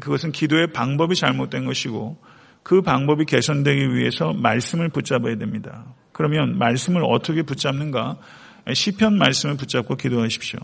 그것은 0.00 0.32
기도의 0.32 0.68
방법이 0.72 1.14
잘못된 1.14 1.64
것이고 1.64 2.18
그 2.62 2.80
방법이 2.82 3.24
개선되기 3.26 3.94
위해서 3.94 4.32
말씀을 4.32 4.88
붙잡아야 4.88 5.36
됩니다. 5.36 5.84
그러면 6.12 6.58
말씀을 6.58 7.02
어떻게 7.04 7.42
붙잡는가? 7.42 8.16
시편 8.72 9.18
말씀을 9.18 9.56
붙잡고 9.56 9.96
기도하십시오. 9.96 10.58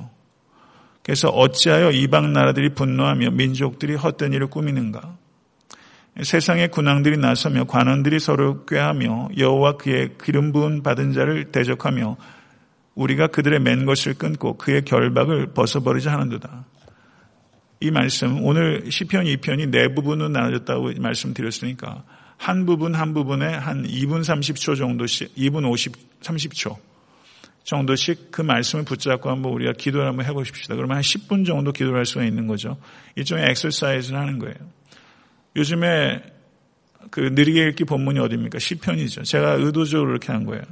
그래서 1.02 1.28
어찌하여 1.28 1.90
이방 1.90 2.32
나라들이 2.32 2.74
분노하며 2.74 3.32
민족들이 3.32 3.94
헛된 3.94 4.32
일을 4.32 4.48
꾸미는가? 4.48 5.16
세상의 6.22 6.68
군왕들이 6.68 7.18
나서며 7.18 7.64
관원들이 7.64 8.18
서로 8.18 8.64
꾀하며 8.64 9.30
여호와 9.38 9.76
그의 9.76 10.10
기름 10.22 10.52
부은 10.52 10.82
받은 10.82 11.12
자를 11.12 11.52
대적하며 11.52 12.16
우리가 13.00 13.28
그들의 13.28 13.60
맨 13.60 13.86
것을 13.86 14.14
끊고 14.14 14.58
그의 14.58 14.82
결박을 14.82 15.54
벗어버리자 15.54 16.12
하는도다. 16.12 16.66
이 17.80 17.90
말씀 17.90 18.44
오늘 18.44 18.90
시편 18.90 19.24
2편이 19.24 19.70
네 19.70 19.94
부분으로 19.94 20.28
나눠졌다고 20.28 20.92
말씀드렸으니까 20.98 22.04
한 22.36 22.66
부분 22.66 22.94
한 22.94 23.14
부분에 23.14 23.46
한 23.46 23.84
2분 23.84 24.20
30초 24.20 24.76
정도씩 24.76 25.34
2분 25.34 25.66
50 25.70 26.20
30초 26.20 26.76
정도씩 27.64 28.30
그 28.30 28.42
말씀을 28.42 28.84
붙잡고 28.84 29.30
한번 29.30 29.52
우리가 29.52 29.72
기도를 29.72 30.06
한번 30.06 30.26
해보십시다. 30.26 30.74
그러면 30.74 30.96
한 30.96 31.02
10분 31.02 31.46
정도 31.46 31.72
기도를 31.72 31.98
할 31.98 32.04
수가 32.04 32.24
있는 32.24 32.46
거죠. 32.46 32.76
일종의 33.16 33.48
엑서사이즈를 33.48 34.18
하는 34.18 34.38
거예요. 34.38 34.56
요즘에 35.56 36.22
그 37.10 37.20
느리게 37.20 37.68
읽기 37.68 37.84
본문이 37.84 38.18
어디입니까? 38.18 38.58
시편이죠. 38.58 39.22
제가 39.22 39.54
의도적으로 39.54 40.10
이렇게 40.10 40.32
한 40.32 40.44
거예요. 40.44 40.62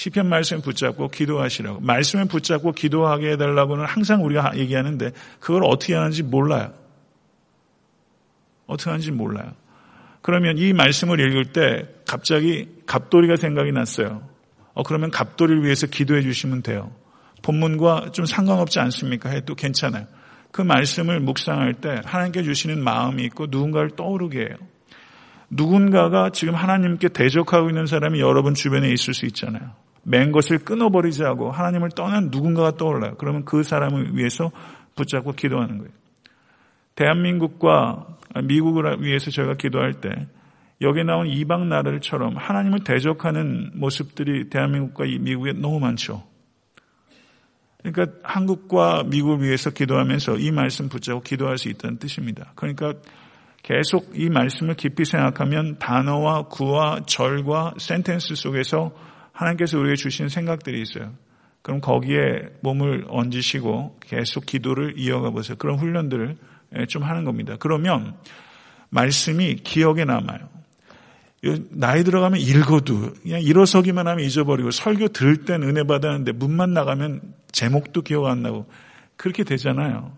시편 0.00 0.30
말씀을 0.30 0.62
붙잡고 0.62 1.08
기도하시라고. 1.08 1.80
말씀을 1.80 2.24
붙잡고 2.24 2.72
기도하게 2.72 3.32
해달라고는 3.32 3.84
항상 3.84 4.24
우리가 4.24 4.56
얘기하는데 4.56 5.10
그걸 5.40 5.62
어떻게 5.64 5.94
하는지 5.94 6.22
몰라요. 6.22 6.72
어떻게 8.66 8.88
하는지 8.88 9.10
몰라요. 9.10 9.52
그러면 10.22 10.56
이 10.56 10.72
말씀을 10.72 11.20
읽을 11.20 11.52
때 11.52 11.86
갑자기 12.08 12.66
갑돌이가 12.86 13.36
생각이 13.36 13.72
났어요. 13.72 14.26
어, 14.72 14.82
그러면 14.84 15.10
갑돌이를 15.10 15.64
위해서 15.64 15.86
기도해 15.86 16.22
주시면 16.22 16.62
돼요. 16.62 16.90
본문과 17.42 18.12
좀 18.12 18.24
상관없지 18.24 18.80
않습니까? 18.80 19.28
해도 19.28 19.54
괜찮아요. 19.54 20.06
그 20.50 20.62
말씀을 20.62 21.20
묵상할 21.20 21.74
때 21.74 22.00
하나님께 22.06 22.42
주시는 22.42 22.82
마음이 22.82 23.22
있고 23.24 23.48
누군가를 23.50 23.90
떠오르게 23.96 24.38
해요. 24.38 24.56
누군가가 25.50 26.30
지금 26.30 26.54
하나님께 26.54 27.08
대적하고 27.08 27.68
있는 27.68 27.84
사람이 27.84 28.18
여러분 28.18 28.54
주변에 28.54 28.90
있을 28.90 29.12
수 29.12 29.26
있잖아요. 29.26 29.89
맨 30.02 30.32
것을 30.32 30.58
끊어버리지 30.58 31.24
않고 31.24 31.50
하나님을 31.50 31.90
떠난 31.90 32.30
누군가가 32.30 32.76
떠올라요. 32.76 33.14
그러면 33.18 33.44
그 33.44 33.62
사람을 33.62 34.16
위해서 34.16 34.50
붙잡고 34.96 35.32
기도하는 35.32 35.78
거예요. 35.78 35.92
대한민국과 36.94 38.06
미국을 38.44 39.02
위해서 39.02 39.30
저희가 39.30 39.54
기도할 39.54 39.94
때 39.94 40.26
여기 40.82 41.04
나온 41.04 41.26
이방 41.26 41.68
나라들처럼 41.68 42.36
하나님을 42.36 42.84
대적하는 42.84 43.72
모습들이 43.74 44.48
대한민국과 44.48 45.04
미국에 45.04 45.52
너무 45.52 45.78
많죠. 45.78 46.24
그러니까 47.82 48.16
한국과 48.22 49.04
미국을 49.04 49.42
위해서 49.42 49.70
기도하면서 49.70 50.36
이 50.36 50.50
말씀 50.50 50.88
붙잡고 50.88 51.22
기도할 51.22 51.58
수 51.58 51.68
있다는 51.68 51.98
뜻입니다. 51.98 52.52
그러니까 52.54 52.94
계속 53.62 54.12
이 54.14 54.28
말씀을 54.28 54.74
깊이 54.74 55.04
생각하면 55.04 55.78
단어와 55.78 56.48
구와 56.48 57.00
절과 57.06 57.74
센텐스 57.78 58.34
속에서 58.34 58.92
하나님께서 59.32 59.78
우리에게 59.78 59.96
주신 59.96 60.28
생각들이 60.28 60.80
있어요. 60.82 61.12
그럼 61.62 61.80
거기에 61.80 62.48
몸을 62.60 63.04
얹으시고 63.08 63.98
계속 64.00 64.46
기도를 64.46 64.94
이어가 64.96 65.30
보세요. 65.30 65.56
그런 65.58 65.78
훈련들을 65.78 66.36
좀 66.88 67.02
하는 67.02 67.24
겁니다. 67.24 67.56
그러면 67.58 68.16
말씀이 68.88 69.56
기억에 69.56 70.04
남아요. 70.04 70.48
나이 71.70 72.04
들어가면 72.04 72.40
읽어도 72.40 73.14
그냥 73.22 73.40
일어서기만 73.40 74.06
하면 74.06 74.24
잊어버리고 74.24 74.70
설교 74.70 75.08
들을 75.08 75.44
땐 75.44 75.62
은혜 75.62 75.84
받았는데 75.84 76.32
문만 76.32 76.74
나가면 76.74 77.34
제목도 77.50 78.02
기억 78.02 78.26
안 78.26 78.42
나고 78.42 78.66
그렇게 79.16 79.44
되잖아요. 79.44 80.16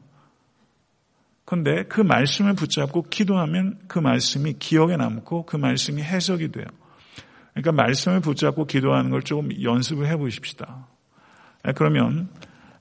그런데 1.45 1.85
그 1.85 2.01
말씀을 2.01 2.55
붙잡고 2.55 3.09
기도하면 3.11 3.79
그 3.87 3.99
말씀이 3.99 4.55
기억에 4.59 4.97
남고 4.97 5.45
그 5.47 5.57
말씀이 5.57 6.03
해석이 6.03 6.51
돼요. 6.51 6.67
그러니까 7.55 7.73
말씀을 7.73 8.21
붙잡고 8.21 8.67
기도하는 8.67 9.11
걸 9.11 9.23
조금 9.23 9.51
연습을 9.63 10.07
해 10.07 10.17
보십시다. 10.17 10.87
그러면 11.77 12.29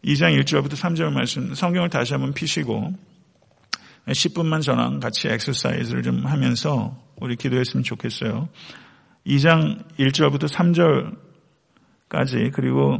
2장 0.03 0.39
1절부터 0.41 0.71
3절 0.71 1.11
말씀 1.11 1.53
성경을 1.53 1.89
다시 1.89 2.13
한번 2.13 2.33
피시고 2.33 2.93
10분만 4.07 4.63
저랑 4.63 4.99
같이 4.99 5.27
엑서사이즈를 5.27 6.01
좀 6.01 6.25
하면서 6.25 6.97
우리 7.17 7.35
기도했으면 7.35 7.83
좋겠어요. 7.83 8.49
2장 9.27 9.83
1절부터 9.99 10.47
3절까지 12.09 12.51
그리고 12.51 12.99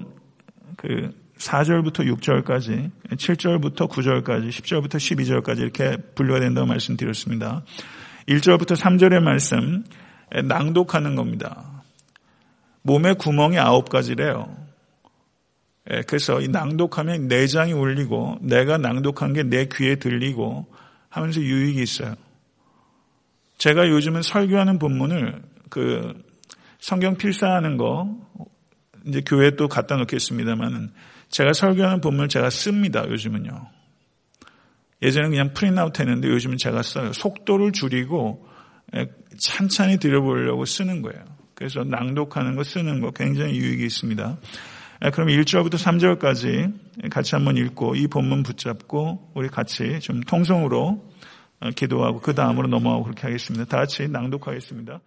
그 0.78 1.10
4절부터 1.40 2.06
6절까지 2.06 2.92
7절부터 3.10 3.90
9절까지 3.90 4.50
10절부터 4.50 4.98
12절까지 4.98 5.60
이렇게 5.60 5.98
분류가 6.14 6.40
된다고 6.40 6.68
말씀드렸습니다. 6.68 7.64
1절부터 8.28 8.76
3절의 8.76 9.22
말씀 9.24 9.84
낭독하는 10.34 11.15
겁니다. 11.15 11.84
몸에 12.84 13.13
구멍이 13.13 13.60
아홉 13.60 13.89
가지래요. 13.89 14.56
그래서 16.08 16.39
이 16.41 16.48
낭독하면 16.48 17.28
내장이 17.28 17.74
울리고 17.74 18.38
내가 18.41 18.78
낭독한 18.78 19.34
게 19.34 19.44
내 19.44 19.65
귀에 19.65 19.96
들리고 19.96 20.67
하면서 21.10 21.41
유익이 21.41 21.82
있어요. 21.82 22.15
제가 23.58 23.89
요즘은 23.89 24.22
설교하는 24.22 24.80
본문을 24.80 25.41
그 25.70 26.13
성경 26.80 27.17
필사하는 27.17 27.78
거 27.78 28.15
이제 29.06 29.22
교회에 29.22 29.52
또 29.52 29.67
갖다 29.67 29.98
놓겠습니다만은 29.98 30.91
제가 31.30 31.54
설교하는 31.54 32.02
본문을 32.02 32.30
제가 32.30 32.50
씁니다. 32.50 33.06
요즘은요. 33.08 33.67
예전에 35.02 35.30
그냥 35.30 35.54
프린아웃 35.54 36.00
했는데 36.00 36.28
요즘은 36.30 36.58
제가 36.58 36.82
써요. 36.84 37.12
속도를 37.13 37.72
줄이고 37.72 38.48
찬찬히 39.38 39.97
들여보려고 39.97 40.65
쓰는 40.65 41.01
거예요. 41.01 41.23
그래서 41.56 41.84
낭독하는 41.84 42.56
거 42.56 42.63
쓰는 42.63 43.01
거 43.01 43.12
굉장히 43.12 43.56
유익이 43.56 43.86
있습니다. 43.86 44.38
그럼 45.13 45.27
1절부터 45.30 45.73
3절까지 45.75 47.10
같이 47.10 47.36
한번 47.36 47.58
읽고 47.58 47.95
이 47.95 48.08
본문 48.08 48.43
붙잡고 48.43 49.32
우리 49.34 49.47
같이 49.47 49.99
좀 49.99 50.21
통성으로 50.21 51.10
기도하고 51.75 52.19
그 52.19 52.36
다음으로 52.36 52.67
넘어가고 52.67 53.04
그렇게 53.04 53.21
하겠습니다. 53.21 53.65
다 53.65 53.77
같이 53.77 54.08
낭독하겠습니다. 54.08 54.99